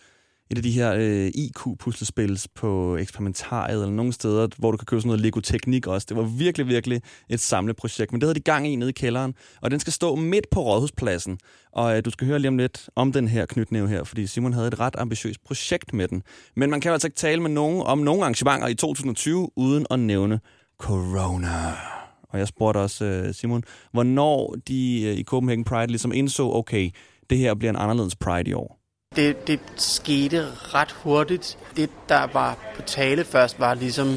et 0.50 0.56
af 0.56 0.62
de 0.62 0.70
her 0.70 0.92
øh, 0.92 1.30
IQ-puslespil 1.34 2.44
på 2.54 2.96
eksperimentariet 2.96 3.82
eller 3.82 3.94
nogle 3.94 4.12
steder, 4.12 4.48
hvor 4.58 4.70
du 4.70 4.76
kan 4.76 4.86
købe 4.86 5.00
sådan 5.00 5.08
noget 5.08 5.20
Lego-teknik 5.20 5.86
også. 5.86 6.06
Det 6.08 6.16
var 6.16 6.22
virkelig, 6.22 6.68
virkelig 6.68 7.02
et 7.28 7.40
samleprojekt. 7.40 8.12
Men 8.12 8.20
det 8.20 8.26
havde 8.26 8.34
de 8.34 8.40
gang 8.40 8.68
i 8.68 8.76
nede 8.76 8.90
i 8.90 8.92
kælderen, 8.92 9.34
og 9.62 9.70
den 9.70 9.80
skal 9.80 9.92
stå 9.92 10.14
midt 10.14 10.50
på 10.50 10.62
Rådhuspladsen. 10.62 11.38
Og 11.72 11.96
øh, 11.96 12.04
du 12.04 12.10
skal 12.10 12.26
høre 12.26 12.38
lige 12.38 12.48
om 12.48 12.58
lidt 12.58 12.88
om 12.96 13.12
den 13.12 13.28
her 13.28 13.46
knytnæve 13.46 13.88
her, 13.88 14.04
fordi 14.04 14.26
Simon 14.26 14.52
havde 14.52 14.68
et 14.68 14.80
ret 14.80 14.94
ambitiøst 14.98 15.44
projekt 15.44 15.92
med 15.92 16.08
den. 16.08 16.22
Men 16.56 16.70
man 16.70 16.80
kan 16.80 16.88
jo 16.88 16.92
altså 16.92 17.08
ikke 17.08 17.16
tale 17.16 17.42
med 17.42 17.50
nogen 17.50 17.82
om 17.82 17.98
nogle 17.98 18.22
arrangementer 18.22 18.68
i 18.68 18.74
2020, 18.74 19.50
uden 19.56 19.86
at 19.90 19.98
nævne 19.98 20.40
corona. 20.78 21.93
Og 22.34 22.40
jeg 22.40 22.48
spurgte 22.48 22.78
også 22.78 23.04
øh, 23.04 23.34
Simon, 23.34 23.62
hvornår 23.92 24.54
de 24.68 25.02
øh, 25.02 25.18
i 25.18 25.24
Copenhagen 25.24 25.64
Pride 25.64 25.86
ligesom 25.86 26.12
indså, 26.12 26.50
okay, 26.50 26.90
det 27.30 27.38
her 27.38 27.54
bliver 27.54 27.70
en 27.70 27.76
anderledes 27.76 28.16
Pride 28.16 28.50
i 28.50 28.52
år. 28.52 28.78
Det, 29.16 29.46
det 29.46 29.60
skete 29.76 30.46
ret 30.54 30.92
hurtigt. 30.92 31.58
Det, 31.76 31.90
der 32.08 32.26
var 32.32 32.58
på 32.76 32.82
tale 32.82 33.24
først, 33.24 33.60
var 33.60 33.74
ligesom, 33.74 34.08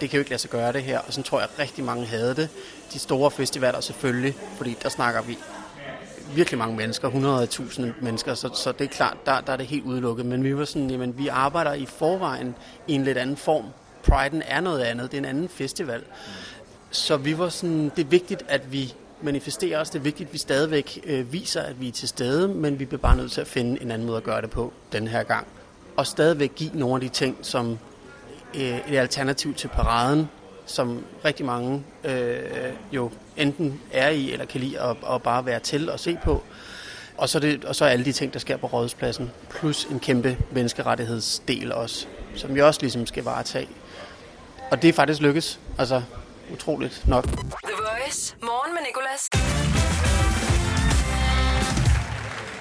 det 0.00 0.10
kan 0.10 0.16
jo 0.16 0.18
ikke 0.18 0.30
lade 0.30 0.40
sig 0.40 0.50
gøre 0.50 0.72
det 0.72 0.82
her. 0.82 0.98
Og 0.98 1.12
så 1.12 1.22
tror 1.22 1.40
jeg, 1.40 1.48
at 1.52 1.58
rigtig 1.58 1.84
mange 1.84 2.06
havde 2.06 2.34
det. 2.34 2.48
De 2.92 2.98
store 2.98 3.30
festivaler 3.30 3.80
selvfølgelig, 3.80 4.34
fordi 4.56 4.76
der 4.82 4.88
snakker 4.88 5.22
vi 5.22 5.38
virkelig 6.34 6.58
mange 6.58 6.76
mennesker, 6.76 7.10
100.000 7.10 8.04
mennesker, 8.04 8.34
så, 8.34 8.50
så 8.54 8.72
det 8.72 8.84
er 8.84 8.88
klart, 8.88 9.16
der, 9.26 9.40
der 9.40 9.52
er 9.52 9.56
det 9.56 9.66
helt 9.66 9.84
udelukket. 9.84 10.26
Men 10.26 10.44
vi 10.44 10.56
var 10.56 10.64
sådan, 10.64 10.90
jamen 10.90 11.18
vi 11.18 11.28
arbejder 11.28 11.72
i 11.72 11.86
forvejen 11.86 12.54
i 12.86 12.92
en 12.92 13.04
lidt 13.04 13.18
anden 13.18 13.36
form. 13.36 13.64
Priden 14.02 14.42
er 14.46 14.60
noget 14.60 14.80
andet, 14.80 15.10
det 15.10 15.16
er 15.16 15.18
en 15.18 15.24
anden 15.24 15.48
festival. 15.48 16.02
Så 16.90 17.16
vi 17.16 17.38
var 17.38 17.48
sådan, 17.48 17.92
det 17.96 18.04
er 18.04 18.08
vigtigt, 18.08 18.44
at 18.48 18.72
vi 18.72 18.94
manifesterer 19.22 19.80
os. 19.80 19.90
Det 19.90 19.98
er 19.98 20.02
vigtigt, 20.02 20.26
at 20.26 20.32
vi 20.32 20.38
stadigvæk 20.38 21.00
øh, 21.04 21.32
viser, 21.32 21.62
at 21.62 21.80
vi 21.80 21.88
er 21.88 21.92
til 21.92 22.08
stede, 22.08 22.48
men 22.48 22.78
vi 22.78 22.84
bliver 22.84 23.00
bare 23.00 23.16
nødt 23.16 23.32
til 23.32 23.40
at 23.40 23.46
finde 23.46 23.82
en 23.82 23.90
anden 23.90 24.06
måde 24.06 24.16
at 24.16 24.24
gøre 24.24 24.42
det 24.42 24.50
på 24.50 24.72
den 24.92 25.08
her 25.08 25.22
gang. 25.22 25.46
Og 25.96 26.06
stadigvæk 26.06 26.52
give 26.56 26.70
nogle 26.74 26.94
af 26.94 27.00
de 27.00 27.08
ting, 27.08 27.38
som 27.42 27.78
øh, 28.54 28.78
et 28.88 28.98
alternativ 28.98 29.54
til 29.54 29.68
paraden, 29.68 30.28
som 30.66 31.04
rigtig 31.24 31.46
mange 31.46 31.84
øh, 32.04 32.38
jo 32.92 33.10
enten 33.36 33.80
er 33.92 34.08
i 34.08 34.32
eller 34.32 34.44
kan 34.46 34.60
lide 34.60 34.80
at, 34.80 34.96
at 35.12 35.22
bare 35.22 35.46
være 35.46 35.60
til 35.60 35.90
og 35.90 36.00
se 36.00 36.18
på. 36.24 36.42
Og 37.16 37.28
så, 37.28 37.38
det, 37.38 37.64
og 37.64 37.76
så 37.76 37.84
alle 37.84 38.04
de 38.04 38.12
ting, 38.12 38.32
der 38.32 38.38
sker 38.38 38.56
på 38.56 38.66
Rådhuspladsen, 38.66 39.30
plus 39.50 39.84
en 39.84 40.00
kæmpe 40.00 40.38
menneskerettighedsdel 40.50 41.72
også, 41.72 42.06
som 42.34 42.54
vi 42.54 42.62
også 42.62 42.80
ligesom 42.80 43.06
skal 43.06 43.24
varetage. 43.24 43.68
Og 44.70 44.82
det 44.82 44.88
er 44.88 44.92
faktisk 44.92 45.20
lykkes. 45.20 45.60
Altså, 45.78 46.02
utroligt 46.52 47.04
nok. 47.08 47.24
The 47.24 47.36
Voice. 47.78 48.36
Morgen 48.42 48.74
med 48.74 48.82
Nicolas. 48.86 49.28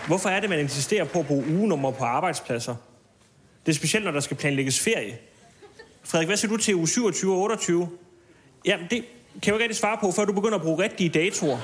Hvorfor 0.08 0.30
er 0.30 0.40
det, 0.40 0.50
man 0.50 0.60
insisterer 0.60 1.06
på 1.06 1.20
at 1.20 1.28
bruge 1.28 1.46
ugenummer 1.48 1.92
på 1.92 2.04
arbejdspladser? 2.04 2.76
Det 3.66 3.72
er 3.72 3.76
specielt, 3.76 4.06
når 4.06 4.12
der 4.12 4.20
skal 4.20 4.38
planlægges 4.38 4.80
ferie. 4.80 5.18
Frederik, 6.04 6.28
hvad 6.28 6.38
siger 6.38 6.52
du 6.52 6.58
til 6.58 6.76
uge 6.76 6.88
27 6.88 7.34
og 7.34 7.42
28? 7.42 7.90
Jamen, 8.66 8.88
det 8.90 9.00
kan 9.00 9.06
jeg 9.34 9.48
jo 9.48 9.54
ikke 9.54 9.64
rigtig 9.64 9.78
svare 9.78 9.98
på, 10.02 10.12
før 10.12 10.26
du 10.26 10.34
begynder 10.34 10.56
at 10.56 10.62
bruge 10.62 10.84
rigtige 10.84 11.10
datoer. 11.10 11.58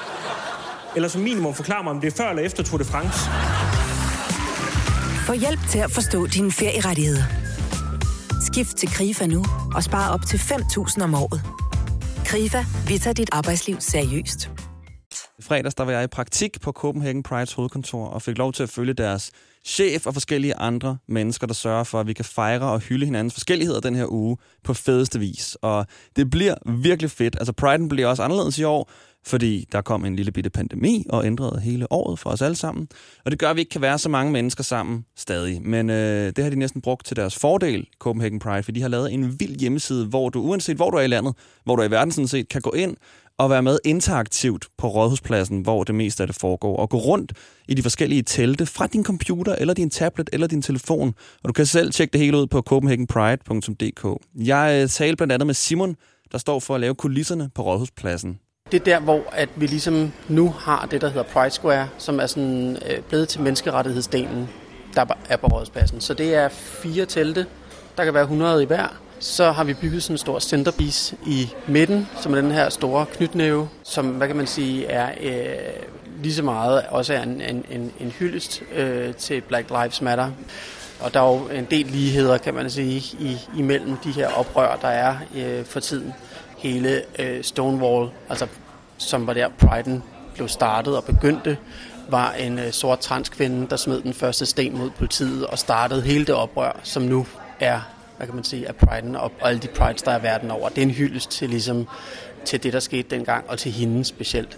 Eller 0.95 1.09
som 1.09 1.21
minimum 1.21 1.53
forklare 1.53 1.83
mig, 1.83 1.91
om 1.91 2.01
det 2.01 2.13
er 2.13 2.17
før 2.17 2.29
eller 2.29 2.43
efter 2.43 2.63
Tour 2.63 2.77
de 2.77 2.85
France. 2.85 3.19
Få 5.25 5.33
hjælp 5.33 5.59
til 5.69 5.79
at 5.79 5.91
forstå 5.91 6.27
dine 6.27 6.51
ferierettigheder. 6.51 7.23
Skift 8.51 8.77
til 8.77 8.89
KRIFA 8.89 9.25
nu 9.25 9.45
og 9.75 9.83
spar 9.83 10.13
op 10.13 10.21
til 10.29 10.37
5.000 10.37 11.03
om 11.03 11.13
året. 11.13 11.41
KRIFA, 12.31 12.65
vi 12.87 12.97
tager 12.97 13.13
dit 13.13 13.29
arbejdsliv 13.31 13.75
seriøst. 13.79 14.49
I 15.39 15.41
fredags 15.41 15.75
der 15.75 15.83
var 15.83 15.91
jeg 15.91 16.03
i 16.03 16.07
praktik 16.07 16.61
på 16.61 16.71
Copenhagen 16.71 17.23
Prides 17.23 17.53
hovedkontor 17.53 18.07
og 18.07 18.21
fik 18.21 18.37
lov 18.37 18.53
til 18.53 18.63
at 18.63 18.69
følge 18.69 18.93
deres 18.93 19.31
chef 19.65 20.07
og 20.07 20.13
forskellige 20.13 20.55
andre 20.55 20.97
mennesker, 21.07 21.47
der 21.47 21.53
sørger 21.53 21.83
for, 21.83 21.99
at 21.99 22.07
vi 22.07 22.13
kan 22.13 22.25
fejre 22.25 22.71
og 22.71 22.79
hylde 22.79 23.05
hinandens 23.05 23.33
forskelligheder 23.33 23.79
den 23.79 23.95
her 23.95 24.11
uge 24.11 24.37
på 24.63 24.73
fedeste 24.73 25.19
vis. 25.19 25.57
Og 25.61 25.85
det 26.15 26.29
bliver 26.29 26.55
virkelig 26.81 27.11
fedt. 27.11 27.35
Altså 27.35 27.53
Priden 27.53 27.89
bliver 27.89 28.07
også 28.07 28.23
anderledes 28.23 28.59
i 28.59 28.63
år, 28.63 28.91
fordi 29.25 29.67
der 29.71 29.81
kom 29.81 30.05
en 30.05 30.15
lille 30.15 30.31
bitte 30.31 30.49
pandemi 30.49 31.05
og 31.09 31.25
ændrede 31.25 31.61
hele 31.61 31.91
året 31.91 32.19
for 32.19 32.29
os 32.29 32.41
alle 32.41 32.55
sammen. 32.55 32.87
Og 33.25 33.31
det 33.31 33.39
gør, 33.39 33.49
at 33.49 33.55
vi 33.55 33.61
ikke 33.61 33.69
kan 33.69 33.81
være 33.81 33.97
så 33.97 34.09
mange 34.09 34.31
mennesker 34.31 34.63
sammen 34.63 35.05
stadig. 35.15 35.61
Men 35.61 35.89
øh, 35.89 36.33
det 36.35 36.43
har 36.43 36.49
de 36.49 36.55
næsten 36.55 36.81
brugt 36.81 37.05
til 37.05 37.15
deres 37.15 37.35
fordel, 37.35 37.87
Copenhagen 37.99 38.39
Pride, 38.39 38.63
for 38.63 38.71
de 38.71 38.81
har 38.81 38.89
lavet 38.89 39.13
en 39.13 39.39
vild 39.39 39.59
hjemmeside, 39.59 40.05
hvor 40.05 40.29
du 40.29 40.41
uanset 40.41 40.75
hvor 40.75 40.89
du 40.89 40.97
er 40.97 41.01
i 41.01 41.07
landet, 41.07 41.35
hvor 41.63 41.75
du 41.75 41.81
er 41.81 41.87
i 41.87 41.91
verden 41.91 42.11
sådan 42.11 42.27
set, 42.27 42.49
kan 42.49 42.61
gå 42.61 42.71
ind 42.71 42.97
og 43.37 43.49
være 43.49 43.63
med 43.63 43.79
interaktivt 43.85 44.67
på 44.77 44.87
Rådhuspladsen, 44.87 45.61
hvor 45.61 45.83
det 45.83 45.95
meste 45.95 46.23
af 46.23 46.27
det 46.27 46.35
foregår, 46.35 46.77
og 46.77 46.89
gå 46.89 46.97
rundt 46.97 47.33
i 47.67 47.73
de 47.73 47.81
forskellige 47.81 48.23
telte 48.23 48.65
fra 48.65 48.87
din 48.87 49.03
computer, 49.03 49.55
eller 49.55 49.73
din 49.73 49.89
tablet, 49.89 50.29
eller 50.33 50.47
din 50.47 50.61
telefon. 50.61 51.13
Og 51.43 51.47
du 51.47 51.53
kan 51.53 51.65
selv 51.65 51.91
tjekke 51.91 52.11
det 52.11 52.21
hele 52.21 52.37
ud 52.37 52.47
på 52.47 52.61
copenhagenpride.dk. 52.61 54.25
Jeg 54.35 54.81
øh, 54.83 54.89
talte 54.89 55.15
blandt 55.15 55.33
andet 55.33 55.47
med 55.47 55.53
Simon, 55.53 55.95
der 56.31 56.37
står 56.37 56.59
for 56.59 56.75
at 56.75 56.81
lave 56.81 56.95
kulisserne 56.95 57.49
på 57.55 57.61
Rådhuspladsen. 57.61 58.39
Det 58.71 58.79
er 58.79 58.83
der, 58.83 58.99
hvor 58.99 59.23
at 59.31 59.49
vi 59.55 59.67
ligesom 59.67 60.11
nu 60.27 60.49
har 60.59 60.87
det, 60.91 61.01
der 61.01 61.07
hedder 61.07 61.23
Pride 61.23 61.51
Square, 61.51 61.87
som 61.97 62.19
er 62.19 62.25
sådan 62.25 62.77
øh, 62.89 62.99
blevet 63.09 63.29
til 63.29 63.41
menneskerettighedsdelen, 63.41 64.49
der 64.95 65.05
er 65.29 65.37
på 65.37 65.47
Rådspladsen. 65.47 66.01
Så 66.01 66.13
det 66.13 66.35
er 66.35 66.49
fire 66.49 67.05
telte, 67.05 67.45
der 67.97 68.03
kan 68.03 68.13
være 68.13 68.23
100 68.23 68.63
i 68.63 68.65
hver. 68.65 68.87
Så 69.19 69.51
har 69.51 69.63
vi 69.63 69.73
bygget 69.73 70.03
sådan 70.03 70.13
en 70.13 70.17
stor 70.17 70.39
centerpiece 70.39 71.15
i 71.27 71.49
midten, 71.67 72.07
som 72.21 72.33
er 72.33 72.41
den 72.41 72.51
her 72.51 72.69
store 72.69 73.05
knytnæve, 73.05 73.69
som, 73.83 74.09
hvad 74.09 74.27
kan 74.27 74.35
man 74.35 74.47
sige, 74.47 74.85
er 74.85 75.09
øh, 75.21 75.73
lige 76.21 76.33
så 76.33 76.43
meget 76.43 76.83
også 76.89 77.13
er 77.13 77.21
en, 77.21 77.41
en, 77.41 77.65
en, 77.69 77.91
en 77.99 78.11
hyldest 78.11 78.61
øh, 78.75 79.13
til 79.13 79.41
Black 79.41 79.69
Lives 79.69 80.01
Matter. 80.01 80.29
Og 80.99 81.13
der 81.13 81.21
er 81.21 81.31
jo 81.33 81.47
en 81.47 81.67
del 81.71 81.85
ligheder, 81.85 82.37
kan 82.37 82.53
man 82.53 82.69
sige, 82.69 83.17
i, 83.19 83.37
imellem 83.57 83.97
de 83.97 84.11
her 84.11 84.27
oprør, 84.27 84.75
der 84.75 84.87
er 84.87 85.15
øh, 85.35 85.65
for 85.65 85.79
tiden. 85.79 86.13
Hele 86.57 87.01
øh, 87.19 87.43
Stonewall, 87.43 88.09
altså 88.29 88.47
som 89.01 89.27
var 89.27 89.33
der 89.33 89.49
Priden 89.49 90.03
blev 90.33 90.47
startet 90.47 90.97
og 90.97 91.03
begyndte, 91.03 91.57
var 92.09 92.31
en 92.31 92.59
øh, 92.59 92.71
sort 92.71 92.99
transkvinde, 92.99 93.67
der 93.69 93.75
smed 93.75 94.01
den 94.01 94.13
første 94.13 94.45
sten 94.45 94.77
mod 94.77 94.89
politiet 94.89 95.47
og 95.47 95.59
startede 95.59 96.01
hele 96.01 96.25
det 96.25 96.35
oprør, 96.35 96.79
som 96.83 97.03
nu 97.03 97.25
er, 97.59 97.79
hvad 98.17 98.27
kan 98.27 98.35
man 98.35 98.43
sige, 98.43 98.67
af 98.67 98.75
Priden 98.75 99.15
og, 99.15 99.31
og 99.41 99.49
alle 99.49 99.61
de 99.61 99.67
Prides, 99.67 100.01
der 100.01 100.11
er 100.11 100.19
verden 100.19 100.51
over. 100.51 100.69
Det 100.69 100.77
er 100.77 100.81
en 100.81 100.91
hyldest 100.91 101.31
til, 101.31 101.49
ligesom, 101.49 101.87
til 102.45 102.63
det, 102.63 102.73
der 102.73 102.79
skete 102.79 103.15
dengang, 103.15 103.45
og 103.47 103.59
til 103.59 103.71
hende 103.71 104.05
specielt. 104.05 104.57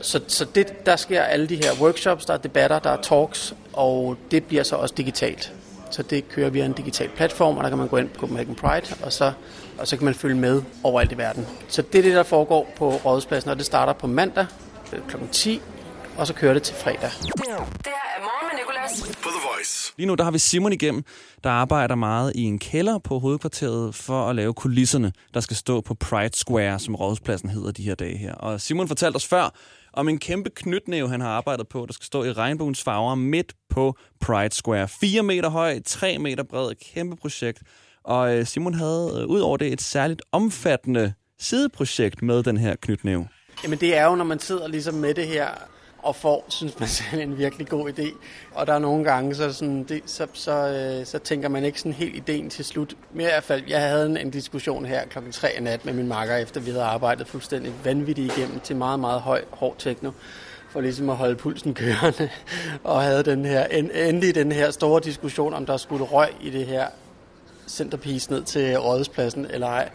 Så, 0.00 0.20
så 0.28 0.44
det, 0.44 0.86
der 0.86 0.96
sker 0.96 1.22
alle 1.22 1.46
de 1.46 1.56
her 1.56 1.70
workshops, 1.80 2.24
der 2.24 2.34
er 2.34 2.38
debatter, 2.38 2.78
der 2.78 2.90
er 2.90 3.00
talks, 3.02 3.54
og 3.72 4.16
det 4.30 4.44
bliver 4.44 4.62
så 4.62 4.76
også 4.76 4.94
digitalt. 4.96 5.52
Så 5.90 6.02
det 6.02 6.28
kører 6.28 6.50
via 6.50 6.64
en 6.64 6.72
digital 6.72 7.08
platform, 7.08 7.56
og 7.56 7.62
der 7.62 7.68
kan 7.68 7.78
man 7.78 7.88
gå 7.88 7.96
ind 7.96 8.08
på 8.08 8.20
Copenhagen 8.20 8.54
Pride, 8.54 8.86
og 9.02 9.12
så, 9.12 9.32
og 9.78 9.88
så 9.88 9.96
kan 9.96 10.04
man 10.04 10.14
følge 10.14 10.36
med 10.36 10.62
overalt 10.82 11.12
i 11.12 11.18
verden. 11.18 11.46
Så 11.68 11.82
det 11.82 11.98
er 11.98 12.02
det, 12.02 12.14
der 12.14 12.22
foregår 12.22 12.72
på 12.76 12.90
Rådhuspladsen, 12.90 13.50
og 13.50 13.56
det 13.56 13.66
starter 13.66 13.92
på 13.92 14.06
mandag 14.06 14.46
kl. 15.08 15.16
10, 15.32 15.60
og 16.16 16.26
så 16.26 16.34
kører 16.34 16.54
det 16.54 16.62
til 16.62 16.74
fredag. 16.74 17.10
Det 17.20 17.42
her 17.46 17.54
er 17.54 18.20
Morgen 18.20 18.48
med 18.52 18.58
Nicolas. 18.60 19.16
På 19.22 19.28
The 19.28 19.48
Voice. 19.54 19.92
Lige 19.96 20.06
nu 20.06 20.14
der 20.14 20.24
har 20.24 20.30
vi 20.30 20.38
Simon 20.38 20.72
igennem, 20.72 21.04
der 21.44 21.50
arbejder 21.50 21.94
meget 21.94 22.32
i 22.34 22.42
en 22.42 22.58
kælder 22.58 22.98
på 22.98 23.18
hovedkvarteret 23.18 23.94
for 23.94 24.28
at 24.28 24.36
lave 24.36 24.54
kulisserne, 24.54 25.12
der 25.34 25.40
skal 25.40 25.56
stå 25.56 25.80
på 25.80 25.94
Pride 25.94 26.36
Square, 26.36 26.78
som 26.78 26.94
rådhuspladsen 26.94 27.48
hedder 27.48 27.70
de 27.72 27.82
her 27.82 27.94
dage 27.94 28.16
her. 28.16 28.34
Og 28.34 28.60
Simon 28.60 28.88
fortalte 28.88 29.16
os 29.16 29.26
før 29.26 29.54
om 29.92 30.08
en 30.08 30.18
kæmpe 30.18 30.50
knytnæve, 30.50 31.08
han 31.08 31.20
har 31.20 31.28
arbejdet 31.28 31.68
på, 31.68 31.86
der 31.86 31.92
skal 31.92 32.06
stå 32.06 32.24
i 32.24 32.32
regnbuens 32.32 32.82
farver 32.82 33.14
midt 33.14 33.52
på 33.70 33.96
Pride 34.20 34.54
Square. 34.54 34.88
4 34.88 35.22
meter 35.22 35.48
høj, 35.48 35.80
3 35.86 36.18
meter 36.18 36.42
bred, 36.42 36.74
kæmpe 36.94 37.16
projekt. 37.16 37.62
Og 38.06 38.36
øh, 38.36 38.46
Simon 38.46 38.74
havde 38.74 39.18
øh, 39.20 39.26
ud 39.26 39.40
over 39.40 39.56
det 39.56 39.72
et 39.72 39.82
særligt 39.82 40.22
omfattende 40.32 41.12
sideprojekt 41.38 42.22
med 42.22 42.42
den 42.42 42.56
her 42.56 42.76
knytnæve. 42.76 43.28
Jamen 43.64 43.78
det 43.78 43.96
er 43.96 44.04
jo, 44.04 44.14
når 44.14 44.24
man 44.24 44.38
sidder 44.38 44.68
ligesom 44.68 44.94
med 44.94 45.14
det 45.14 45.26
her 45.26 45.48
og 45.98 46.16
får, 46.16 46.44
synes 46.48 46.80
man 46.80 46.88
selv, 46.88 47.20
en 47.20 47.38
virkelig 47.38 47.68
god 47.68 47.90
idé. 47.90 48.06
Og 48.54 48.66
der 48.66 48.72
er 48.72 48.78
nogle 48.78 49.04
gange, 49.04 49.34
så, 49.34 49.52
sådan, 49.52 49.84
det, 49.84 50.02
så, 50.06 50.26
så, 50.32 50.52
øh, 50.52 51.06
så 51.06 51.18
tænker 51.18 51.48
man 51.48 51.64
ikke 51.64 51.78
sådan 51.78 51.92
helt 51.92 52.16
ideen 52.16 52.50
til 52.50 52.64
slut. 52.64 52.94
Men 53.12 53.20
i 53.20 53.24
hvert 53.24 53.44
fald, 53.44 53.62
jeg 53.68 53.80
havde 53.80 54.06
en, 54.06 54.16
en 54.16 54.30
diskussion 54.30 54.84
her 54.84 55.06
klokken 55.06 55.32
3 55.32 55.56
i 55.58 55.60
nat 55.60 55.84
med 55.84 55.92
min 55.92 56.08
makker, 56.08 56.36
efter 56.36 56.60
vi 56.60 56.70
havde 56.70 56.84
arbejdet 56.84 57.28
fuldstændig 57.28 57.72
vanvittigt 57.84 58.36
igennem 58.36 58.60
til 58.60 58.76
meget, 58.76 59.00
meget 59.00 59.20
høj, 59.20 59.44
hård 59.50 59.74
techno 59.78 60.10
for 60.70 60.80
ligesom 60.80 61.10
at 61.10 61.16
holde 61.16 61.36
pulsen 61.36 61.74
kørende, 61.74 62.30
og 62.84 63.02
havde 63.02 63.22
den 63.22 63.44
her, 63.44 63.64
endelig 63.64 64.34
den 64.34 64.52
her 64.52 64.70
store 64.70 65.00
diskussion, 65.00 65.54
om 65.54 65.66
der 65.66 65.76
skulle 65.76 66.04
røg 66.04 66.28
i 66.40 66.50
det 66.50 66.66
her 66.66 66.86
centerpiece 67.68 68.30
ned 68.30 68.44
til 68.44 68.78
rådhuspladsen, 68.78 69.46
eller 69.50 69.66
ej, 69.66 69.90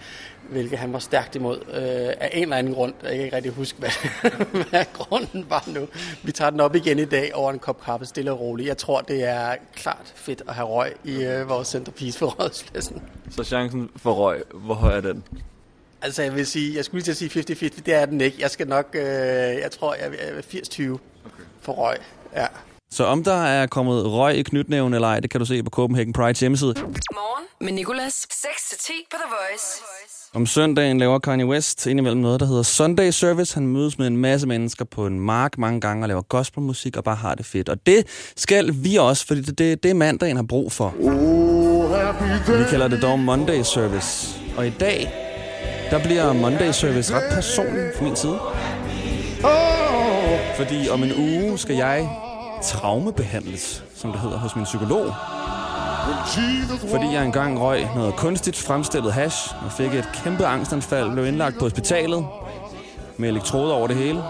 hvilket 0.50 0.80
han 0.80 0.94
var 0.94 1.00
stærkt 1.00 1.36
imod. 1.36 1.58
Øh, 1.58 2.14
af 2.20 2.30
en 2.34 2.44
eller 2.44 2.58
anden 2.58 2.74
grund, 2.74 2.94
jeg 3.04 3.12
kan 3.12 3.24
ikke 3.24 3.36
rigtig 3.36 3.52
huske, 3.52 3.80
hvad, 3.80 3.90
hvad 4.70 4.86
grunden 4.94 5.46
var 5.50 5.64
nu. 5.68 5.88
Vi 6.24 6.32
tager 6.32 6.50
den 6.50 6.60
op 6.60 6.76
igen 6.76 7.00
i 7.00 7.06
dag 7.06 7.36
over 7.36 7.52
en 7.52 7.60
kop 7.60 7.84
kaffe, 7.84 8.06
stille 8.06 8.32
og 8.32 8.40
roligt. 8.40 8.68
Jeg 8.68 8.78
tror, 8.78 9.02
det 9.02 9.24
er 9.24 9.56
klart 9.76 10.14
fedt 10.16 10.42
at 10.48 10.56
have 10.56 10.68
røg 10.68 10.94
i 11.04 11.24
øh, 11.24 11.50
vores 11.50 11.68
centerpiece 11.68 12.20
for 12.20 12.26
rådhuspladsen. 12.26 13.02
Så 13.30 13.44
chancen 13.44 13.90
for 13.96 14.14
røg, 14.14 14.44
hvor 14.54 14.74
høj 14.74 14.98
er 14.98 15.02
den? 15.02 15.24
Altså, 16.02 16.24
jeg 16.24 16.36
vil 16.36 16.48
sige, 16.48 16.76
jeg 16.76 16.86
skulle 16.86 17.00
lige 17.04 17.14
til 17.14 17.26
at 17.26 17.32
sige 17.32 17.68
50-50, 17.68 17.82
det 17.86 17.94
er 17.94 18.06
den 18.06 18.22
ikke. 18.22 18.38
Jeg 18.40 18.52
skal 18.52 18.68
nok, 18.68 18.86
øh, 18.94 19.02
jeg 19.02 19.72
tror, 19.72 19.94
jeg 19.94 20.12
er 20.20 20.42
80-20 20.42 20.82
okay. 20.82 21.00
for 21.62 21.74
røg. 21.74 21.98
Ja. 22.36 22.48
Så 22.94 23.04
om 23.06 23.24
der 23.24 23.44
er 23.44 23.68
kommet 23.68 24.06
røg 24.06 24.38
i 24.38 24.44
knytnæven 24.44 24.94
eller 24.94 25.08
ej, 25.08 25.20
det 25.20 25.30
kan 25.30 25.40
du 25.40 25.46
se 25.46 25.64
på 25.64 25.70
Copenhagen 25.70 26.14
Pride 26.14 26.40
hjemmeside. 26.40 26.74
Morgen 26.74 27.46
med 27.62 27.72
Nicolas. 27.72 28.28
6-10 28.32 28.92
på 29.12 29.18
The 29.18 29.30
Voice. 29.30 29.84
Om 30.34 30.46
søndagen 30.46 30.98
laver 30.98 31.20
Kanye 31.20 31.46
West 31.46 31.86
indimellem 31.88 32.22
noget, 32.22 32.40
der 32.40 32.46
hedder 32.46 32.64
Sunday 32.64 33.10
Service. 33.10 33.54
Han 33.54 33.68
mødes 33.68 33.98
med 33.98 34.08
en 34.08 34.18
masse 34.18 34.48
mennesker 34.48 34.86
på 34.86 35.06
en 35.06 35.20
mark 35.20 35.58
mange 35.58 35.82
gange 35.82 36.04
og 36.04 36.08
laver 36.08 36.22
gospelmusik 36.22 36.98
og 36.98 37.04
bare 37.04 37.16
har 37.16 37.36
det 37.36 37.46
fedt. 37.46 37.70
Og 37.70 37.86
det 37.86 38.08
skal 38.36 38.74
vi 38.74 38.96
også, 38.96 39.28
fordi 39.28 39.42
det, 39.42 39.58
det, 39.58 39.84
det 39.84 39.92
er 39.92 39.96
mandagen 39.96 40.36
har 40.36 40.44
brug 40.44 40.72
for. 40.72 40.94
Vi 42.58 42.64
kalder 42.70 42.88
det 42.88 43.02
dog 43.02 43.20
Monday 43.20 43.62
Service. 43.62 44.40
Og 44.58 44.68
i 44.68 44.70
dag, 44.70 45.12
der 45.90 46.04
bliver 46.04 46.34
Monday 46.34 46.72
Service 46.72 47.14
ret 47.14 47.34
personlig 47.34 47.92
fra 47.98 48.04
min 48.04 48.16
side. 48.16 48.40
Fordi 50.58 50.90
om 50.90 51.04
en 51.04 51.14
uge 51.18 51.58
skal 51.58 51.76
jeg 51.76 52.10
traumebehandles, 52.62 53.84
som 53.96 54.12
det 54.12 54.22
hedder 54.22 54.38
hos 54.38 54.56
min 54.56 54.66
psykolog. 54.66 55.14
Fordi 56.92 57.14
jeg 57.14 57.26
engang 57.26 57.62
røg 57.62 57.88
noget 57.96 58.16
kunstigt 58.16 58.58
fremstillet 58.58 59.14
hash 59.14 59.56
og 59.66 59.72
fik 59.72 59.94
et 59.94 60.10
kæmpe 60.24 60.46
angstanfald, 60.46 61.12
blev 61.12 61.26
indlagt 61.26 61.60
på 61.60 61.66
hospitalet 61.66 62.26
med 63.18 63.30
elektroder 63.30 63.74
over 63.74 63.88
det 63.88 63.96
hele. 63.96 64.24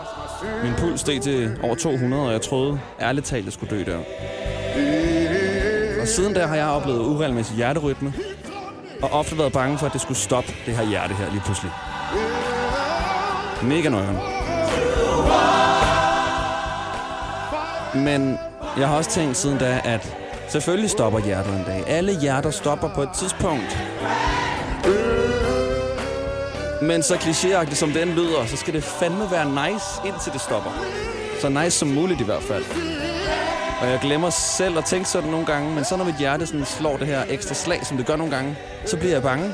Min 0.64 0.74
puls 0.78 1.02
steg 1.02 1.22
til 1.22 1.58
over 1.64 1.76
200, 1.76 2.24
og 2.24 2.32
jeg 2.32 2.42
troede 2.42 2.80
ærligt 3.02 3.26
talt, 3.26 3.46
jeg 3.46 3.54
skulle 3.54 3.78
dø 3.78 3.92
der. 3.92 3.98
Og 6.02 6.08
siden 6.08 6.34
da 6.34 6.46
har 6.46 6.56
jeg 6.56 6.68
oplevet 6.68 7.00
uregelmæssig 7.00 7.56
hjerterytme, 7.56 8.14
og 9.02 9.10
ofte 9.12 9.38
været 9.38 9.54
bange 9.54 9.78
for, 9.78 9.86
at 9.86 9.94
det 9.94 10.02
skulle 10.02 10.18
stoppe 10.18 10.54
det 10.66 10.76
her 10.76 10.86
hjerte 10.90 11.14
her 11.14 11.32
lige 11.32 11.42
pludselig. 11.46 11.72
Mega 13.64 13.90
nøjeren. 13.90 14.18
Men 17.96 18.40
jeg 18.78 18.88
har 18.88 18.98
også 18.98 19.10
tænkt 19.10 19.38
siden 19.38 19.58
da, 19.58 19.82
at 19.84 20.16
selvfølgelig 20.50 20.90
stopper 20.90 21.20
hjertet 21.20 21.54
en 21.54 21.64
dag. 21.66 21.84
Alle 21.88 22.20
hjerter 22.20 22.52
stopper 22.52 22.90
på 22.96 23.02
et 23.02 23.10
tidspunkt. 23.20 23.78
Men 26.82 27.04
så 27.04 27.14
klichéagtigt 27.16 27.76
som 27.76 27.92
den 27.92 28.08
lyder, 28.10 28.46
så 28.46 28.58
skal 28.58 28.74
det 28.74 28.84
fandme 28.84 29.32
være 29.32 29.46
nice, 29.46 29.86
indtil 30.06 30.34
det 30.34 30.42
stopper. 30.42 30.72
Så 31.42 31.50
nice 31.50 31.72
som 31.72 31.88
muligt 31.88 32.22
i 32.22 32.24
hvert 32.24 32.44
fald. 32.44 32.64
Og 33.82 33.88
jeg 33.88 34.00
glemmer 34.02 34.30
selv 34.30 34.78
at 34.78 34.86
tænke 34.86 35.10
sådan 35.10 35.30
nogle 35.30 35.46
gange, 35.46 35.76
men 35.76 35.84
så 35.84 35.98
når 35.98 36.06
mit 36.06 36.16
hjerte 36.20 36.46
sådan 36.46 36.66
slår 36.66 36.98
det 36.98 37.08
her 37.08 37.24
ekstra 37.30 37.54
slag, 37.54 37.86
som 37.86 37.98
det 37.98 38.06
gør 38.06 38.16
nogle 38.16 38.36
gange, 38.36 38.58
så 38.86 38.98
bliver 38.98 39.14
jeg 39.14 39.22
bange. 39.22 39.54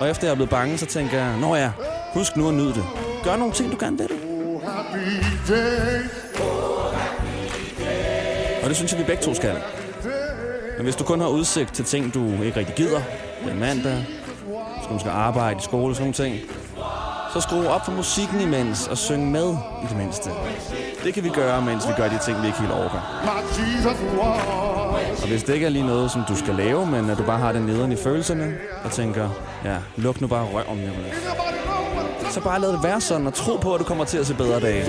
Og 0.00 0.10
efter 0.10 0.26
jeg 0.26 0.30
er 0.30 0.34
blevet 0.34 0.50
bange, 0.50 0.78
så 0.78 0.86
tænker 0.86 1.18
jeg, 1.18 1.36
nå 1.40 1.56
ja, 1.56 1.70
husk 2.14 2.36
nu 2.36 2.48
at 2.48 2.54
nyde 2.54 2.74
det. 2.74 2.84
Gør 3.24 3.36
nogle 3.36 3.54
ting, 3.54 3.72
du 3.72 3.76
gerne 3.80 3.98
vil. 3.98 4.08
Og 8.62 8.68
det 8.68 8.76
synes 8.76 8.92
jeg, 8.92 9.00
vi 9.00 9.04
begge 9.04 9.22
to 9.22 9.34
skal. 9.34 9.56
Men 10.76 10.84
hvis 10.84 10.96
du 10.96 11.04
kun 11.04 11.20
har 11.20 11.28
udsigt 11.28 11.74
til 11.74 11.84
ting, 11.84 12.14
du 12.14 12.42
ikke 12.42 12.56
rigtig 12.56 12.74
gider, 12.74 13.00
det 13.44 13.52
er 13.52 13.56
mandag, 13.56 14.06
du 14.90 14.98
skal 14.98 15.10
arbejde 15.10 15.58
i 15.58 15.62
skole 15.62 15.92
og 15.92 15.96
sådan 15.96 16.14
nogle 16.18 16.30
ting, 16.30 16.50
så 17.32 17.40
skru 17.40 17.66
op 17.66 17.84
for 17.84 17.92
musikken 17.92 18.40
imens 18.40 18.88
og 18.88 18.98
syng 18.98 19.30
med 19.30 19.48
i 19.84 19.86
det 19.88 19.96
mindste. 19.96 20.30
Det 21.04 21.14
kan 21.14 21.24
vi 21.24 21.28
gøre, 21.28 21.62
mens 21.62 21.88
vi 21.88 21.92
gør 21.96 22.08
de 22.08 22.18
ting, 22.24 22.42
vi 22.42 22.46
ikke 22.46 22.58
helt 22.58 22.72
overgår. 22.72 23.02
Og 25.22 25.28
hvis 25.28 25.42
det 25.42 25.54
ikke 25.54 25.66
er 25.66 25.70
lige 25.70 25.86
noget, 25.86 26.10
som 26.10 26.22
du 26.28 26.36
skal 26.36 26.54
lave, 26.54 26.86
men 26.86 27.10
at 27.10 27.18
du 27.18 27.22
bare 27.22 27.38
har 27.38 27.52
den 27.52 27.62
nederen 27.62 27.92
i 27.92 27.96
følelserne, 27.96 28.54
og 28.84 28.90
tænker, 28.90 29.28
ja, 29.64 29.76
luk 29.96 30.20
nu 30.20 30.26
bare 30.26 30.44
røv 30.44 30.62
om 30.68 30.78
jer. 30.78 30.90
Så 32.30 32.40
bare 32.40 32.60
lad 32.60 32.68
det 32.72 32.82
være 32.82 33.00
sådan, 33.00 33.26
og 33.26 33.34
tro 33.34 33.56
på, 33.56 33.74
at 33.74 33.78
du 33.80 33.84
kommer 33.84 34.04
til 34.04 34.18
at 34.18 34.26
se 34.26 34.34
bedre 34.34 34.60
dage. 34.60 34.84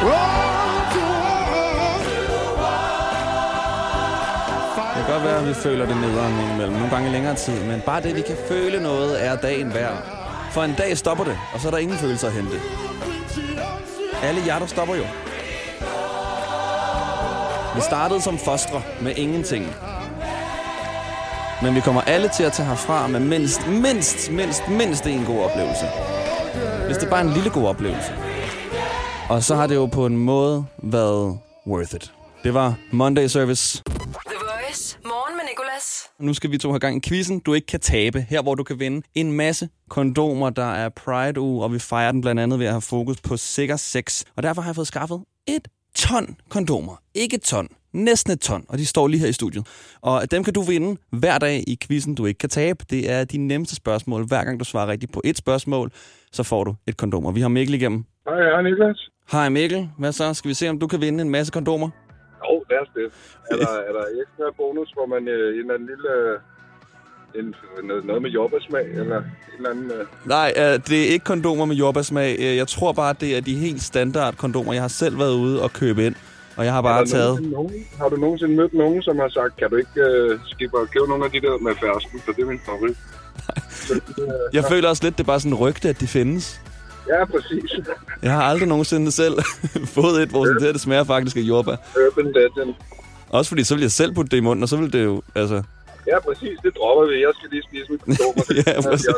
Det 0.00 0.08
kan 5.06 5.14
godt 5.14 5.24
være, 5.24 5.38
at 5.38 5.48
vi 5.48 5.54
føler 5.54 5.86
det 5.86 5.96
nederen 5.96 6.52
imellem. 6.52 6.72
Nogle 6.72 6.90
gange 6.90 7.08
i 7.08 7.12
længere 7.12 7.34
tid. 7.34 7.64
Men 7.64 7.80
bare 7.80 8.02
det, 8.02 8.16
vi 8.16 8.20
kan 8.20 8.36
føle 8.48 8.82
noget, 8.82 9.26
er 9.26 9.36
dagen 9.36 9.74
værd. 9.74 9.94
For 10.50 10.62
en 10.62 10.74
dag 10.78 10.98
stopper 10.98 11.24
det, 11.24 11.38
og 11.54 11.60
så 11.60 11.68
er 11.68 11.70
der 11.70 11.78
ingen 11.78 11.98
følelser 11.98 12.26
at 12.26 12.32
hente. 12.32 12.56
Alle 14.22 14.42
hjerter 14.44 14.66
stopper 14.66 14.94
jo. 14.94 15.04
Vi 17.74 17.80
startede 17.80 18.20
som 18.20 18.38
fostre 18.38 18.82
med 19.00 19.12
ingenting. 19.16 19.74
Men 21.62 21.74
vi 21.74 21.80
kommer 21.80 22.00
alle 22.00 22.28
til 22.36 22.42
at 22.42 22.52
tage 22.52 22.68
herfra 22.68 23.06
med 23.06 23.20
mindst, 23.20 23.68
mindst, 23.68 24.30
mindst, 24.30 24.68
mindst 24.68 25.06
en 25.06 25.24
god 25.24 25.44
oplevelse. 25.44 25.86
Hvis 26.86 26.96
det 26.96 27.06
er 27.06 27.10
bare 27.10 27.20
en 27.20 27.30
lille 27.30 27.50
god 27.50 27.66
oplevelse. 27.66 28.29
Og 29.30 29.42
så 29.44 29.54
har 29.54 29.66
det 29.66 29.74
jo 29.74 29.86
på 29.86 30.06
en 30.06 30.16
måde 30.16 30.66
været 30.82 31.38
worth 31.66 31.94
it. 31.94 32.12
Det 32.44 32.54
var 32.54 32.78
Monday 32.92 33.26
Service. 33.26 33.82
The 33.86 34.36
Voice. 34.40 34.98
Morgen 35.04 35.36
med 35.36 35.44
Nicolas. 35.50 35.84
Nu 36.18 36.34
skal 36.34 36.50
vi 36.50 36.58
to 36.58 36.70
have 36.70 36.80
gang 36.80 36.96
i 36.96 37.08
quizzen, 37.08 37.40
du 37.40 37.54
ikke 37.54 37.66
kan 37.66 37.80
tabe. 37.80 38.26
Her, 38.28 38.42
hvor 38.42 38.54
du 38.54 38.64
kan 38.64 38.80
vinde 38.80 39.02
en 39.14 39.32
masse 39.32 39.68
kondomer, 39.90 40.50
der 40.50 40.72
er 40.72 40.88
Pride-uge, 40.88 41.64
og 41.64 41.72
vi 41.72 41.78
fejrer 41.78 42.12
den 42.12 42.20
blandt 42.20 42.40
andet 42.40 42.58
ved 42.58 42.66
at 42.66 42.72
have 42.72 42.80
fokus 42.80 43.20
på 43.20 43.36
sikker 43.36 43.76
sex. 43.76 44.24
Og 44.36 44.42
derfor 44.42 44.62
har 44.62 44.68
jeg 44.68 44.76
fået 44.76 44.86
skaffet 44.86 45.20
et 45.48 45.68
ton 45.94 46.36
kondomer. 46.48 46.96
Ikke 47.14 47.36
et 47.36 47.42
ton. 47.42 47.68
Næsten 47.92 48.32
et 48.32 48.40
ton, 48.40 48.64
og 48.68 48.78
de 48.78 48.86
står 48.86 49.08
lige 49.08 49.20
her 49.20 49.26
i 49.28 49.32
studiet. 49.32 49.66
Og 50.00 50.30
dem 50.30 50.44
kan 50.44 50.54
du 50.54 50.62
vinde 50.62 51.00
hver 51.12 51.38
dag 51.38 51.64
i 51.66 51.78
quizzen, 51.82 52.14
du 52.14 52.26
ikke 52.26 52.38
kan 52.38 52.48
tabe. 52.48 52.84
Det 52.90 53.10
er 53.10 53.24
de 53.24 53.38
nemmeste 53.38 53.74
spørgsmål. 53.76 54.26
Hver 54.26 54.44
gang 54.44 54.60
du 54.60 54.64
svarer 54.64 54.88
rigtigt 54.88 55.12
på 55.12 55.20
et 55.24 55.36
spørgsmål, 55.38 55.90
så 56.32 56.42
får 56.42 56.64
du 56.64 56.74
et 56.86 56.96
kondom. 56.96 57.26
Og 57.26 57.34
vi 57.34 57.40
har 57.40 57.48
Mikkel 57.48 57.74
igennem. 57.74 58.04
Hej, 58.28 58.38
er 58.40 58.62
Niklas. 58.62 59.08
Hej 59.32 59.48
Mikkel. 59.48 59.88
Hvad 59.98 60.12
så? 60.12 60.34
Skal 60.34 60.48
vi 60.48 60.54
se, 60.54 60.68
om 60.68 60.78
du 60.78 60.86
kan 60.86 61.00
vinde 61.00 61.22
en 61.22 61.30
masse 61.30 61.52
kondomer? 61.52 61.88
Jo, 62.44 62.64
lad 62.70 62.78
os 62.78 62.88
det. 62.94 63.06
Er 63.50 63.56
der, 63.56 63.72
er 63.88 63.92
der 63.92 64.04
ekstra 64.22 64.44
bonus, 64.56 64.90
hvor 64.94 65.06
man 65.06 65.28
øh, 65.28 65.54
en 65.54 65.60
eller 65.60 65.74
anden 65.74 65.88
lille... 65.88 66.10
øh, 66.32 66.38
En, 67.34 67.54
noget, 67.84 68.04
noget 68.04 68.22
med 68.22 68.30
jordbærsmag, 68.30 68.84
eller 68.90 69.16
en 69.18 69.24
eller 69.56 69.70
anden... 69.70 69.90
Øh, 69.90 70.06
Nej, 70.26 70.52
øh, 70.56 70.62
det 70.62 70.98
er 71.04 71.08
ikke 71.12 71.24
kondomer 71.24 71.64
med 71.64 71.76
jordbærsmag. 71.76 72.36
Øh, 72.38 72.56
Jeg 72.56 72.68
tror 72.68 72.92
bare, 72.92 73.14
det 73.20 73.36
er 73.36 73.40
de 73.40 73.54
helt 73.54 73.82
standard 73.82 74.36
kondomer. 74.36 74.72
Jeg 74.72 74.82
har 74.82 74.88
selv 74.88 75.18
været 75.18 75.34
ude 75.34 75.62
og 75.62 75.72
købe 75.72 76.06
ind, 76.06 76.14
og 76.60 76.66
jeg 76.66 76.72
har 76.72 76.82
bare 76.82 77.00
der 77.04 77.06
taget... 77.06 77.42
Nogen, 77.42 77.86
har 77.98 78.08
du 78.08 78.16
nogensinde 78.16 78.56
mødt 78.56 78.74
nogen, 78.74 79.02
som 79.02 79.18
har 79.18 79.28
sagt, 79.28 79.56
kan 79.56 79.70
du 79.70 79.76
ikke 79.76 80.00
øh, 80.00 80.38
skifte 80.46 80.74
og 80.74 80.88
købe 80.94 81.06
nogle 81.08 81.24
af 81.24 81.30
de 81.30 81.40
der 81.40 81.58
med 81.58 81.72
fersken, 81.74 82.20
for 82.24 82.32
det 82.32 82.42
er 82.42 82.46
min 82.46 82.60
favorit. 82.64 82.96
Så, 83.70 83.94
øh, 84.22 84.28
Jeg 84.52 84.64
føler 84.64 84.88
også 84.88 85.04
lidt, 85.04 85.18
det 85.18 85.24
er 85.24 85.26
bare 85.26 85.40
sådan 85.40 85.52
en 85.52 85.58
rygte, 85.58 85.88
at 85.88 86.00
de 86.00 86.06
findes. 86.06 86.60
Ja, 87.08 87.24
præcis. 87.24 87.70
Jeg 88.22 88.32
har 88.32 88.42
aldrig 88.42 88.68
nogensinde 88.68 89.12
selv 89.12 89.34
fået 89.98 90.22
et, 90.22 90.28
hvor 90.28 90.44
sådan, 90.44 90.72
det 90.74 90.80
smager 90.80 91.04
faktisk 91.04 91.36
af 91.36 91.40
jordbær. 91.40 91.76
Urban 92.06 92.32
Legend. 92.32 92.74
Også 93.30 93.48
fordi 93.48 93.64
så 93.64 93.74
vil 93.74 93.82
jeg 93.82 93.92
selv 93.92 94.14
putte 94.14 94.30
det 94.30 94.36
i 94.36 94.40
munden, 94.40 94.62
og 94.62 94.68
så 94.68 94.76
vil 94.76 94.92
det 94.92 95.04
jo, 95.04 95.22
altså... 95.34 95.62
Ja, 96.06 96.20
præcis. 96.20 96.58
Det 96.62 96.72
dropper 96.76 97.06
vi. 97.12 97.20
Jeg 97.20 97.32
skal 97.38 97.50
lige 97.50 97.62
spise 97.62 97.86
mit 97.92 98.00
kondomer. 98.00 98.42
Det 98.42 98.66
Ja, 98.66 98.80
præcis. 98.90 99.08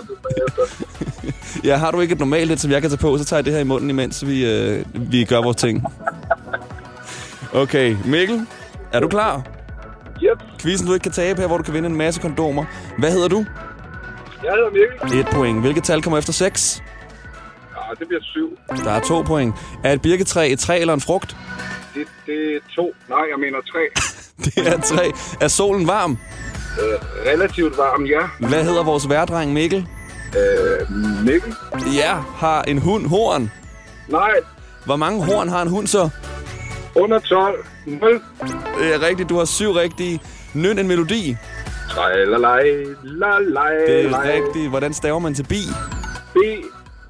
Ja, 1.65 1.77
har 1.77 1.91
du 1.91 2.01
ikke 2.01 2.13
et 2.13 2.19
normalt 2.19 2.51
et, 2.51 2.61
som 2.61 2.71
jeg 2.71 2.81
kan 2.81 2.91
tage 2.91 2.99
på, 2.99 3.19
så 3.19 3.25
tager 3.25 3.39
jeg 3.39 3.45
det 3.45 3.53
her 3.53 3.61
i 3.61 3.65
munden, 3.65 3.91
imens 3.91 4.27
vi, 4.27 4.47
øh, 4.53 4.85
vi 4.95 5.25
gør 5.25 5.43
vores 5.43 5.57
ting. 5.57 5.85
Okay, 7.55 7.97
Mikkel, 8.05 8.47
er 8.93 9.01
du 9.01 9.09
klar? 9.09 9.43
Yep. 10.23 10.39
Quizzen, 10.61 10.87
du 10.87 10.95
ikke 10.95 11.03
kan 11.03 11.13
tabe 11.13 11.41
her, 11.41 11.47
hvor 11.49 11.57
du 11.57 11.63
kan 11.63 11.75
vinde 11.75 11.89
en 11.89 11.97
masse 11.97 12.21
kondomer. 12.21 12.65
Hvad 12.99 13.13
hedder 13.13 13.29
du? 13.29 13.45
Jeg 14.45 14.53
hedder 14.53 14.71
Mikkel. 15.05 15.21
Et 15.21 15.27
point. 15.33 15.61
Hvilket 15.61 15.85
tal 15.85 16.03
kommer 16.03 16.19
efter 16.19 16.33
6? 16.33 16.83
Ja, 17.77 17.81
det 17.99 18.09
bliver 18.09 18.23
syv. 18.23 18.59
Der 18.85 18.91
er 18.91 19.01
to 19.01 19.23
point. 19.23 19.55
Er 19.85 19.93
et 19.93 20.03
birketræ 20.03 20.53
et 20.53 20.59
træ 20.59 20.81
eller 20.81 20.95
en 20.95 21.01
frugt? 21.01 21.37
Det, 21.95 22.07
det 22.27 22.55
er 22.55 22.59
to. 22.75 22.95
Nej, 23.09 23.19
jeg 23.31 23.39
mener 23.41 23.59
tre. 23.73 23.81
Det 24.45 24.69
er 24.69 24.81
tre. 24.81 25.13
Er 25.41 25.49
solen 25.49 25.87
varm? 25.87 26.19
Øh, 26.81 26.99
relativt 27.33 27.79
varm, 27.79 28.05
ja. 28.05 28.49
Hvad 28.49 28.65
hedder 28.65 28.83
vores 28.85 29.09
værdreng 29.09 29.53
Mikkel? 29.53 29.87
Øh, 30.37 30.91
Mikkel? 31.25 31.55
Ja, 31.95 32.15
har 32.37 32.63
en 32.63 32.79
hund 32.79 33.07
horn. 33.07 33.51
Nej. 34.09 34.31
Hvor 34.85 34.97
mange 34.97 35.25
horn 35.25 35.49
har 35.49 35.63
en 35.63 35.69
hund 35.69 35.87
så? 35.87 36.11
Under 36.97 37.19
12. 37.19 37.67
0. 37.87 38.13
Det 38.79 38.95
er 38.95 39.07
rigtigt, 39.09 39.29
du 39.29 39.37
har 39.37 39.45
syv 39.45 39.71
rigtige. 39.73 40.21
Nyn 40.55 40.79
en 40.79 40.89
melodi. 40.89 41.37
Trejlalej, 41.91 42.63
lalej, 43.05 43.75
Det 43.87 44.05
er 44.05 44.23
rigtigt. 44.33 44.71
Hvordan 44.71 44.93
staver 44.93 45.19
man 45.19 45.35
til 45.35 45.43
bi? 45.49 45.61
B, 46.35 46.37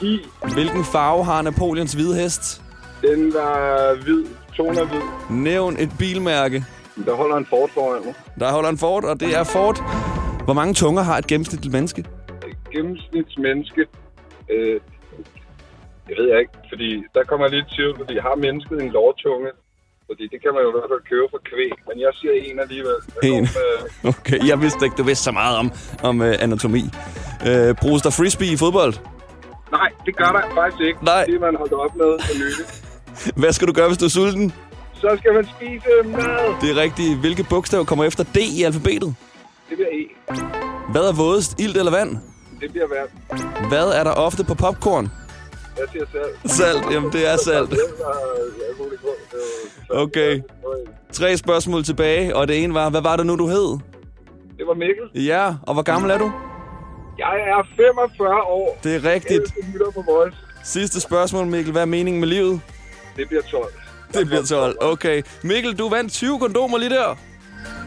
I. 0.02 0.20
Hvilken 0.54 0.84
farve 0.84 1.24
har 1.24 1.42
Napoleons 1.42 1.92
hvide 1.92 2.14
hest? 2.20 2.62
Den 3.02 3.34
var 3.34 3.94
hvid. 4.04 4.24
Toner 4.56 4.84
hvid. 4.84 5.00
Nævn 5.30 5.76
et 5.78 5.90
bilmærke. 5.98 6.64
Der 7.06 7.14
holder 7.14 7.36
en 7.36 7.46
Ford 7.46 7.70
foran 7.74 8.04
mig. 8.04 8.14
Der 8.38 8.52
holder 8.52 8.68
en 8.70 8.78
Ford, 8.78 9.04
og 9.04 9.20
det 9.20 9.36
er 9.36 9.44
Ford. 9.44 9.76
Hvor 10.44 10.52
mange 10.54 10.74
tunger 10.74 11.02
har 11.02 11.18
et 11.18 11.26
gennemsnitligt 11.26 11.72
menneske? 11.72 12.04
Gennemsnitsmenneske. 12.72 13.86
Øh, 14.50 14.80
jeg 16.08 16.16
ved 16.18 16.28
jeg 16.30 16.38
ikke, 16.40 16.52
fordi 16.68 17.04
der 17.14 17.24
kommer 17.24 17.46
jeg 17.46 17.54
lidt 17.54 17.66
i 17.72 17.74
tvivl, 17.74 17.96
fordi 17.98 18.14
har 18.18 18.36
mennesket 18.36 18.82
en 18.82 18.90
lårtunge? 18.90 19.48
Fordi 20.12 20.24
det 20.32 20.38
kan 20.44 20.50
man 20.54 20.62
jo 20.64 20.68
i 20.72 20.74
hvert 20.76 20.90
fald 20.92 21.02
købe 21.12 21.26
for 21.34 21.40
kvæg, 21.50 21.72
men 21.88 21.96
jeg 22.04 22.10
siger 22.18 22.32
en 22.48 22.58
alligevel. 22.64 22.96
Jeg 23.22 23.30
En. 23.30 23.42
med- 23.42 23.80
Okay, 24.12 24.38
jeg 24.50 24.56
vidste 24.64 24.80
ikke, 24.86 24.96
du 25.00 25.02
vidste 25.10 25.24
så 25.24 25.32
meget 25.40 25.54
om, 25.62 25.66
om 26.08 26.14
uh, 26.20 26.26
anatomi. 26.46 26.82
Uh, 27.48 27.70
bruges 27.82 28.02
der 28.06 28.10
frisbee 28.18 28.52
i 28.52 28.56
fodbold? 28.56 28.94
Nej, 29.78 29.88
det 30.06 30.16
gør 30.16 30.30
der 30.36 30.42
faktisk 30.58 30.80
ikke. 30.88 30.98
Nej. 31.04 31.24
Det 31.24 31.34
er 31.34 31.40
man 31.40 31.54
holdt 31.62 31.72
op 31.84 31.96
med 31.96 32.10
for 32.26 32.34
nylig. 32.42 32.66
Hvad 33.40 33.52
skal 33.52 33.68
du 33.68 33.72
gøre, 33.72 33.88
hvis 33.88 33.98
du 33.98 34.04
er 34.04 34.14
sulten? 34.18 34.52
Så 35.02 35.16
skal 35.20 35.32
man 35.34 35.44
spise 35.56 35.90
mad. 36.04 36.60
Det 36.62 36.68
er 36.70 36.76
rigtigt. 36.86 37.18
Hvilke 37.18 37.44
bogstav 37.50 37.84
kommer 37.84 38.04
efter 38.04 38.24
D 38.24 38.36
i 38.58 38.62
alfabetet? 38.62 39.14
Det 39.68 39.76
bliver 39.78 39.90
E. 40.00 40.02
Hvad 40.92 41.02
er 41.02 41.12
vådest, 41.12 41.60
ilt 41.60 41.76
eller 41.76 41.92
vand? 41.92 42.10
Det 42.60 42.70
bliver 42.72 42.86
værd. 42.94 43.08
Hvad 43.68 43.86
er 43.98 44.04
der 44.04 44.10
ofte 44.10 44.44
på 44.44 44.54
popcorn? 44.54 45.10
Jeg 45.78 45.86
siger 45.92 46.04
selv. 46.12 46.50
Salt. 46.50 46.84
Jamen, 46.94 47.12
det 47.12 47.32
er 47.32 47.36
salt. 47.36 47.70
Okay. 50.02 50.40
Tre 51.12 51.36
spørgsmål 51.36 51.84
tilbage, 51.84 52.36
og 52.36 52.48
det 52.48 52.64
ene 52.64 52.74
var, 52.74 52.90
hvad 52.90 53.00
var 53.02 53.16
det 53.16 53.26
nu, 53.26 53.36
du 53.36 53.46
hed? 53.46 53.78
Det 54.58 54.66
var 54.66 54.74
Mikkel. 54.74 55.24
Ja, 55.26 55.54
og 55.62 55.74
hvor 55.74 55.82
gammel 55.82 56.10
er 56.10 56.18
du? 56.18 56.32
Jeg 57.18 57.34
er 57.46 57.66
45 57.76 58.42
år. 58.42 58.78
Det 58.84 58.94
er 58.96 59.04
rigtigt. 59.04 59.42
11 59.56 59.72
lytter 59.72 59.90
på 59.90 60.02
Voice. 60.12 60.36
Sidste 60.64 61.00
spørgsmål, 61.00 61.46
Mikkel. 61.46 61.72
Hvad 61.72 61.82
er 61.82 61.86
meningen 61.86 62.20
med 62.20 62.28
livet? 62.28 62.60
Det 63.16 63.28
bliver 63.28 63.42
12. 63.42 63.64
Det 64.14 64.26
bliver 64.26 64.42
12. 64.42 64.76
Okay. 64.80 65.22
Mikkel, 65.42 65.78
du 65.78 65.88
vandt 65.88 66.12
20 66.12 66.38
kondomer 66.38 66.78
lige 66.78 66.90
der. 66.90 67.16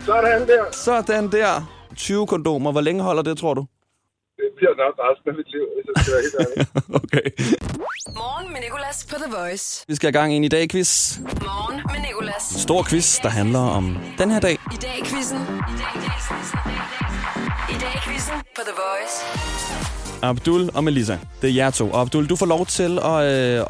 Sådan 0.05 0.47
der. 0.47 0.63
Sådan 0.71 1.31
der. 1.31 1.71
20 1.95 2.27
kondomer. 2.27 2.71
Hvor 2.71 2.81
længe 2.81 3.03
holder 3.03 3.21
det, 3.23 3.38
tror 3.38 3.53
du? 3.53 3.65
Det 4.39 4.49
bliver 4.57 4.73
nok 4.83 4.93
resten 5.05 5.27
af 5.31 5.35
mit 5.39 5.49
liv, 5.55 5.65
hvis 5.75 5.85
jeg 5.89 5.95
skal 6.01 6.11
være 6.13 6.23
helt 6.25 6.37
ærlig. 6.43 6.57
okay. 7.01 7.25
Morgen 8.21 8.53
med 8.53 8.59
Nicolas 8.65 8.97
på 9.09 9.15
The 9.23 9.29
Voice. 9.37 9.85
Vi 9.87 9.95
skal 9.95 10.07
have 10.07 10.19
gang 10.19 10.33
i 10.33 10.35
en 10.35 10.43
i 10.43 10.47
dag 10.47 10.69
quiz. 10.69 11.19
Morgen 11.19 11.81
med 11.93 11.99
Nicolas. 12.07 12.43
Stor 12.43 12.83
quiz, 12.89 13.19
der 13.23 13.29
handler 13.29 13.59
om 13.79 13.97
den 14.17 14.31
her 14.31 14.39
dag. 14.39 14.53
I 14.53 14.77
dag 14.85 14.95
i 15.01 15.05
quizzen. 15.09 15.37
I 15.73 15.75
dag 15.83 15.93
i 17.73 17.77
dag 17.83 17.93
i 17.95 18.01
quizzen 18.07 18.35
på 18.55 18.61
The 18.69 18.75
Voice. 18.83 19.15
Abdul 20.21 20.69
og 20.75 20.83
Melissa. 20.83 21.17
Det 21.41 21.49
er 21.49 21.53
jer 21.53 21.71
to. 21.71 21.91
Og 21.91 22.01
Abdul, 22.01 22.27
du 22.29 22.35
får 22.35 22.45
lov 22.45 22.65
til 22.65 22.99
at, 22.99 23.19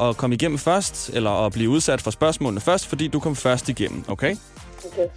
øh, 0.00 0.08
at 0.08 0.16
komme 0.16 0.34
igennem 0.34 0.58
først, 0.58 1.10
eller 1.14 1.46
at 1.46 1.52
blive 1.52 1.70
udsat 1.70 2.00
for 2.00 2.10
spørgsmålene 2.10 2.60
først, 2.60 2.86
fordi 2.86 3.08
du 3.08 3.20
kom 3.20 3.36
først 3.36 3.68
igennem, 3.68 4.04
okay? 4.08 4.36
Okay. 4.92 5.08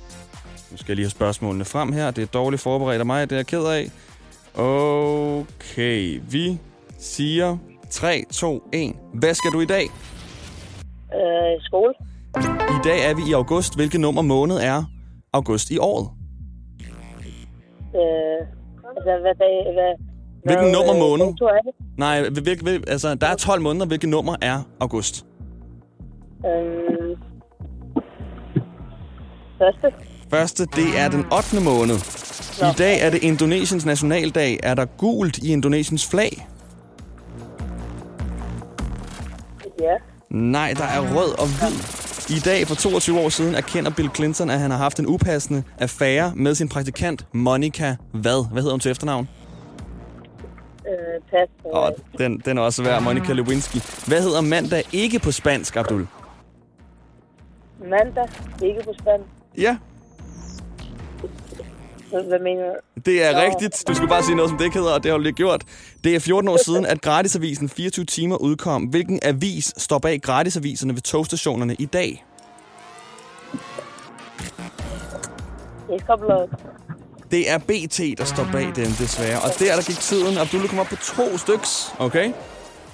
Nu 0.71 0.77
skal 0.77 0.85
jeg 0.87 0.95
lige 0.95 1.05
have 1.05 1.11
spørgsmålene 1.11 1.65
frem 1.65 1.91
her. 1.93 2.11
Det 2.11 2.21
er 2.21 2.25
dårligt 2.25 2.61
forberedt 2.61 2.99
af 2.99 3.05
mig, 3.05 3.29
det 3.29 3.35
er 3.35 3.39
jeg 3.39 3.47
ked 3.47 3.65
af. 3.65 3.91
Okay, 4.57 6.21
vi 6.31 6.59
siger 6.97 7.57
3, 7.89 8.23
2, 8.31 8.63
1. 8.73 8.95
Hvad 9.13 9.33
skal 9.33 9.51
du 9.51 9.59
i 9.61 9.65
dag? 9.65 9.83
Øh, 11.13 11.61
skole. 11.61 11.93
I 12.69 12.79
dag 12.83 13.09
er 13.09 13.15
vi 13.15 13.21
i 13.29 13.33
august. 13.33 13.75
Hvilket 13.75 13.99
nummer 14.01 14.21
måned 14.21 14.55
er 14.57 14.83
august 15.33 15.71
i 15.71 15.77
året? 15.77 16.09
Øh, 17.95 18.47
altså, 18.97 19.17
hvad 19.21 19.35
dag... 19.35 19.73
Hvad, 19.73 19.95
Hvilken 20.43 20.65
hvad, 20.65 20.73
nummer 20.73 20.93
øh, 20.95 20.99
måned? 20.99 21.25
er 21.25 21.61
det? 21.65 21.73
Nej, 21.97 22.29
hvil, 22.29 22.61
hvil, 22.61 22.83
altså, 22.87 23.15
der 23.15 23.27
er 23.27 23.35
12 23.35 23.61
måneder. 23.61 23.85
Hvilket 23.85 24.09
nummer 24.09 24.35
er 24.41 24.61
august? 24.79 25.25
Øhm, 26.45 27.21
første. 29.57 29.93
Første, 30.29 30.65
det 30.65 30.87
er 30.97 31.09
den 31.09 31.25
8. 31.33 31.63
måned. 31.63 32.28
I 32.61 32.73
dag 32.77 33.01
er 33.01 33.09
det 33.09 33.23
Indonesiens 33.23 33.85
nationaldag. 33.85 34.59
Er 34.63 34.73
der 34.73 34.85
gult 34.85 35.37
i 35.37 35.51
Indonesiens 35.51 36.07
flag? 36.07 36.47
Ja. 39.79 39.95
Nej, 40.29 40.73
der 40.77 40.83
er 40.83 41.15
rød 41.15 41.39
og 41.39 41.47
hvid. 41.47 41.79
I 42.37 42.39
dag 42.39 42.67
for 42.67 42.75
22 42.75 43.19
år 43.19 43.29
siden 43.29 43.55
erkender 43.55 43.91
Bill 43.91 44.09
Clinton, 44.15 44.49
at 44.49 44.59
han 44.59 44.71
har 44.71 44.77
haft 44.77 44.99
en 44.99 45.07
upassende 45.07 45.63
affære 45.79 46.33
med 46.35 46.55
sin 46.55 46.69
praktikant 46.69 47.25
Monica 47.33 47.95
hvad? 48.11 48.51
Hvad 48.51 48.61
hedder 48.61 48.73
hun 48.73 48.79
til 48.79 48.91
efternavn? 48.91 49.29
Øh, 50.87 51.21
pas. 51.29 51.49
Og 51.65 51.95
den, 52.17 52.41
den 52.45 52.57
er 52.57 52.61
også 52.61 52.83
værd, 52.83 53.03
Monica 53.03 53.33
Lewinsky. 53.33 54.07
Hvad 54.07 54.21
hedder 54.21 54.41
mandag 54.41 54.83
ikke 54.93 55.19
på 55.19 55.31
spansk, 55.31 55.75
Abdul? 55.75 56.07
mandag. 57.89 58.27
Ikke 58.63 58.81
på 58.83 58.93
spand. 58.99 59.21
Ja, 59.57 59.77
Hvad, 62.09 62.39
mener 62.39 62.63
du? 62.63 63.01
det 63.05 63.23
er 63.23 63.31
Nå. 63.33 63.39
rigtigt. 63.39 63.83
Du 63.87 63.93
skal 63.93 64.07
bare 64.07 64.23
sige 64.23 64.35
noget, 64.35 64.49
som 64.49 64.57
det 64.57 64.65
ikke 64.65 64.77
hedder, 64.77 64.93
og 64.93 65.03
det 65.03 65.11
har 65.11 65.17
du 65.17 65.23
lige 65.23 65.33
gjort. 65.33 65.63
Det 66.03 66.15
er 66.15 66.19
14 66.19 66.49
år 66.49 66.57
siden, 66.65 66.85
at 66.93 67.01
gratisavisen 67.01 67.69
24 67.69 68.05
timer 68.05 68.35
udkom. 68.37 68.83
Hvilken 68.83 69.19
avis 69.21 69.73
står 69.77 69.99
bag 69.99 70.21
gratisaviserne 70.21 70.93
ved 70.93 71.01
togstationerne 71.01 71.75
i 71.79 71.85
dag? 71.85 72.25
Ekstrabladet. 75.93 76.49
Det 77.31 77.49
er 77.49 77.57
BT, 77.57 78.17
der 78.17 78.25
står 78.25 78.47
bag 78.51 78.65
dem, 78.75 78.85
desværre. 78.85 79.41
Og 79.41 79.49
der, 79.59 79.75
der 79.75 79.83
gik 79.87 79.99
tiden. 79.99 80.37
Abdul 80.37 80.67
kom 80.67 80.79
op 80.79 80.85
på 80.87 80.95
to 80.95 81.37
styks, 81.37 81.93
okay? 81.99 82.31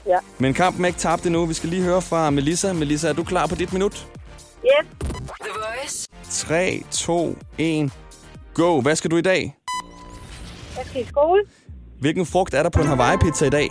Ja. 0.07 0.17
Men 0.37 0.53
kampen 0.53 0.85
er 0.85 0.87
ikke 0.87 0.99
tabt 0.99 1.25
endnu. 1.25 1.45
Vi 1.45 1.53
skal 1.53 1.69
lige 1.69 1.81
høre 1.81 2.01
fra 2.01 2.29
Melissa. 2.29 2.73
Melissa, 2.73 3.07
er 3.09 3.13
du 3.13 3.23
klar 3.23 3.47
på 3.47 3.55
dit 3.55 3.73
minut? 3.73 4.07
Yes. 4.63 4.87
The 4.99 5.49
Voice. 5.53 6.07
3, 6.29 6.83
2, 6.91 7.37
1, 7.57 7.91
go. 8.55 8.81
Hvad 8.81 8.95
skal 8.95 9.11
du 9.11 9.17
i 9.17 9.21
dag? 9.21 9.55
Jeg 10.77 10.85
skal 10.85 11.01
i 11.01 11.05
skole. 11.05 11.41
Hvilken 11.99 12.25
frugt 12.25 12.53
er 12.53 12.63
der 12.63 12.69
på 12.69 12.81
en 12.81 12.87
Hawaii-pizza 12.87 13.45
i 13.45 13.49
dag? 13.49 13.69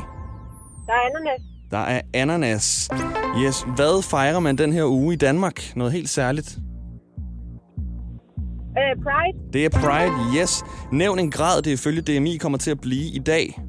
Der 0.86 0.92
er 0.92 1.00
ananas. 1.10 1.40
Der 1.70 1.78
er 1.78 2.00
ananas. 2.14 2.90
Yes, 3.42 3.66
hvad 3.76 4.02
fejrer 4.02 4.40
man 4.40 4.58
den 4.58 4.72
her 4.72 4.84
uge 4.84 5.14
i 5.14 5.16
Danmark? 5.16 5.72
Noget 5.76 5.92
helt 5.92 6.08
særligt. 6.08 6.58
Øh, 8.78 9.02
Pride. 9.02 9.38
Det 9.52 9.64
er 9.64 9.68
Pride, 9.68 10.42
yes. 10.42 10.64
Nævn 10.92 11.18
en 11.18 11.30
grad, 11.30 11.62
det 11.62 11.70
ifølge 11.70 12.00
DMI 12.02 12.36
kommer 12.36 12.58
til 12.58 12.70
at 12.70 12.80
blive 12.80 13.04
i 13.14 13.18
dag. 13.18 13.60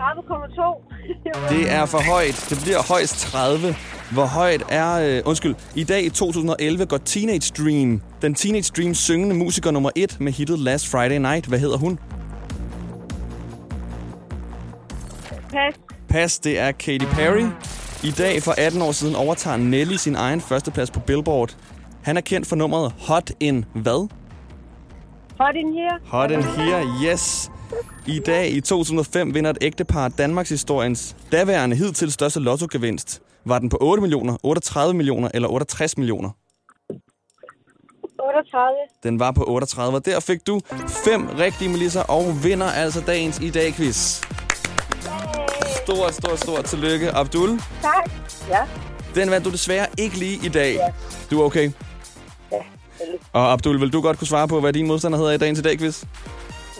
30,2. 0.00 1.48
Det 1.48 1.72
er 1.72 1.86
for 1.86 2.10
højt. 2.12 2.46
Det 2.50 2.58
bliver 2.64 2.92
højst 2.92 3.16
30. 3.20 3.74
Hvor 4.12 4.24
højt 4.24 4.62
er... 4.68 5.16
Øh, 5.16 5.22
undskyld. 5.24 5.54
I 5.74 5.84
dag 5.84 6.04
i 6.04 6.10
2011 6.10 6.86
går 6.86 6.98
Teenage 6.98 7.52
Dream. 7.58 8.02
Den 8.22 8.34
Teenage 8.34 8.72
Dream 8.76 8.94
syngende 8.94 9.34
musiker 9.36 9.70
nummer 9.70 9.90
1 9.96 10.20
med 10.20 10.32
hittet 10.32 10.58
Last 10.58 10.88
Friday 10.88 11.18
Night. 11.18 11.46
Hvad 11.46 11.58
hedder 11.58 11.76
hun? 11.76 11.98
Pas. 15.50 15.74
Pas, 16.08 16.38
det 16.38 16.58
er 16.58 16.72
Katy 16.72 17.04
Perry. 17.04 17.46
I 18.04 18.10
dag 18.10 18.42
for 18.42 18.54
18 18.58 18.82
år 18.82 18.92
siden 18.92 19.14
overtager 19.14 19.56
Nelly 19.56 19.96
sin 19.96 20.14
egen 20.14 20.40
førsteplads 20.40 20.90
på 20.90 21.00
Billboard. 21.00 21.56
Han 22.02 22.16
er 22.16 22.20
kendt 22.20 22.46
for 22.46 22.56
nummeret 22.56 22.92
Hot 22.98 23.30
in 23.40 23.64
hvad? 23.74 24.08
Hot 25.40 25.56
in 25.56 25.72
here. 25.72 25.98
Hot 26.04 26.30
in 26.30 26.42
here, 26.42 26.84
yes. 27.04 27.50
I 28.06 28.18
dag 28.18 28.50
i 28.50 28.60
2005 28.60 29.34
vinder 29.34 29.50
et 29.50 29.58
ægtepar 29.60 30.08
Danmarks 30.08 30.48
historiens 30.48 31.16
daværende 31.32 31.76
hidtil 31.76 32.12
største 32.12 32.40
lottogevinst. 32.40 33.22
Var 33.44 33.58
den 33.58 33.68
på 33.68 33.78
8 33.80 34.00
millioner, 34.00 34.36
38 34.42 34.94
millioner 34.94 35.28
eller 35.34 35.48
68 35.48 35.98
millioner? 35.98 36.30
38. 38.18 38.76
Den 39.02 39.20
var 39.20 39.32
på 39.32 39.44
38, 39.48 39.96
og 39.96 40.06
der 40.06 40.20
fik 40.20 40.46
du 40.46 40.60
fem 41.04 41.28
rigtige, 41.38 41.70
Melissa, 41.70 42.02
og 42.02 42.44
vinder 42.44 42.66
altså 42.66 43.00
dagens 43.00 43.38
i 43.40 43.50
dag 43.50 43.72
quiz. 43.72 44.22
Stort, 45.84 46.14
stort, 46.14 46.38
stort 46.38 46.64
tillykke, 46.64 47.10
Abdul. 47.10 47.60
Tak. 47.82 48.10
Ja. 48.48 48.60
Den 49.14 49.30
vandt 49.30 49.46
du 49.46 49.50
desværre 49.50 49.86
ikke 49.98 50.18
lige 50.18 50.46
i 50.46 50.48
dag. 50.48 50.74
Ja. 50.74 50.92
Du 51.30 51.40
er 51.40 51.44
okay? 51.44 51.70
Ja. 52.52 52.56
Og 53.32 53.52
Abdul, 53.52 53.80
vil 53.80 53.92
du 53.92 54.00
godt 54.00 54.18
kunne 54.18 54.26
svare 54.26 54.48
på, 54.48 54.60
hvad 54.60 54.72
din 54.72 54.86
modstander 54.86 55.18
hedder 55.18 55.32
i 55.32 55.38
dagens 55.38 55.58
i 55.58 55.62
dag 55.62 55.78
quiz? 55.78 56.04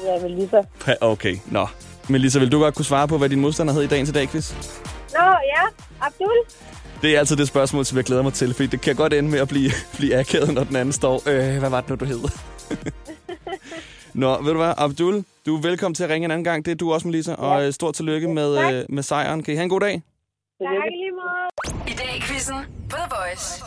Ja, 0.05 0.23
Melissa. 0.23 0.63
Okay, 1.01 1.37
nå. 1.47 1.67
Melissa, 2.09 2.39
vil 2.39 2.53
du 2.53 2.59
godt 2.59 2.75
kunne 2.75 2.85
svare 2.85 3.09
på, 3.09 3.19
hvad 3.19 3.29
din 3.29 3.41
modstander 3.41 3.73
hed 3.75 3.83
i 3.83 3.87
dagens 3.87 4.09
i 4.09 4.13
dag 4.13 4.29
quiz? 4.29 4.55
Nå, 5.13 5.25
ja. 5.25 5.63
Abdul. 6.01 6.37
Det 7.03 7.15
er 7.15 7.19
altid 7.19 7.37
det 7.37 7.49
spørgsmål, 7.49 7.85
som 7.85 7.97
jeg 7.97 8.05
glæder 8.05 8.23
mig 8.23 8.33
til, 8.33 8.55
fordi 8.55 8.67
det 8.67 8.81
kan 8.81 8.97
godt 8.97 9.13
ende 9.13 9.31
med 9.31 9.39
at 9.39 9.49
blive, 9.49 9.71
blive 9.99 10.17
akavet, 10.17 10.55
når 10.55 10.65
den 10.65 10.77
anden 10.77 10.93
står. 10.93 11.23
Øh, 11.27 11.59
hvad 11.59 11.71
var 11.71 11.81
det 11.81 11.91
nu, 11.91 11.97
du 11.97 12.05
hed? 12.05 12.19
Nå, 14.15 14.43
ved 14.43 14.53
du 14.53 14.59
hvad, 14.59 14.75
Abdul, 14.79 15.25
du 15.47 15.57
er 15.57 15.61
velkommen 15.63 15.95
til 15.95 16.05
at 16.05 16.11
ringe 16.11 16.25
en 16.25 16.31
anden 16.31 16.45
gang. 16.45 16.65
Det 16.65 16.71
er 16.71 16.75
du 16.75 16.93
også, 16.93 17.09
Melissa, 17.09 17.35
og 17.35 17.67
øh, 17.67 17.73
stort 17.73 17.95
tillykke 17.95 18.29
med, 18.29 18.59
øh, 18.59 18.85
med 18.89 19.03
sejren. 19.03 19.43
Kan 19.43 19.55
I 19.55 19.57
have 19.57 19.63
en 19.65 19.71
god 19.71 19.81
dag? 19.81 20.03
Tak 20.63 20.69
lige 20.91 21.11
måde. 21.11 21.93
I 21.93 21.97
dag 21.97 22.17
i 22.17 22.21
quizzen 22.21 22.57
på 22.91 22.97
The 22.97 23.07
Voice. 23.11 23.65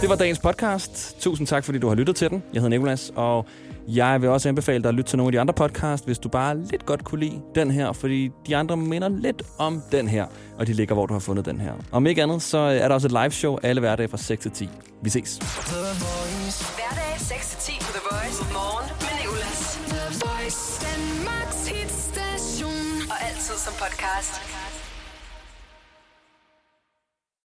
Det 0.00 0.08
var 0.08 0.16
dagens 0.16 0.38
podcast. 0.38 1.16
Tusind 1.20 1.46
tak, 1.46 1.64
fordi 1.64 1.78
du 1.78 1.88
har 1.88 1.94
lyttet 1.94 2.16
til 2.16 2.30
den. 2.30 2.42
Jeg 2.52 2.62
hedder 2.62 2.78
Nikolas, 2.78 3.12
og 3.16 3.46
jeg 3.88 4.22
vil 4.22 4.28
også 4.28 4.48
anbefale 4.48 4.82
dig 4.82 4.88
at 4.88 4.94
lytte 4.94 5.10
til 5.10 5.16
nogle 5.16 5.28
af 5.28 5.32
de 5.32 5.40
andre 5.40 5.54
podcasts, 5.54 6.06
hvis 6.06 6.18
du 6.18 6.28
bare 6.28 6.58
lidt 6.58 6.86
godt 6.86 7.04
kunne 7.04 7.20
lide 7.20 7.40
den 7.54 7.70
her, 7.70 7.92
fordi 7.92 8.30
de 8.46 8.56
andre 8.56 8.76
minder 8.76 9.08
lidt 9.08 9.42
om 9.58 9.82
den 9.92 10.08
her, 10.08 10.26
og 10.58 10.66
de 10.66 10.72
ligger, 10.72 10.94
hvor 10.94 11.06
du 11.06 11.12
har 11.12 11.20
fundet 11.20 11.44
den 11.44 11.60
her. 11.60 11.72
Om 11.92 12.06
ikke 12.06 12.22
andet, 12.22 12.42
så 12.42 12.58
er 12.58 12.88
der 12.88 12.94
også 12.94 13.08
et 13.08 13.12
live 13.12 13.30
show 13.30 13.58
alle 13.62 13.80
hverdage 13.80 14.08
fra 14.08 14.16
6 14.16 14.42
til 14.42 14.50
10. 14.50 14.68
Vi 15.02 15.10
ses. 15.10 15.38
Hverdag 15.38 17.14
6-10 17.16 17.86
på 17.86 17.92
The 17.92 18.02
Voice. 18.10 18.42
Morgen 18.52 18.88
med 19.00 19.12
Nicolas. 19.20 19.80
The 19.92 20.04
Voice. 20.24 20.60
Danmarks 20.86 21.68
hitstation. 21.68 23.10
Og 23.10 23.16
altid 23.28 23.56
som 23.66 23.74
podcast. 23.82 24.71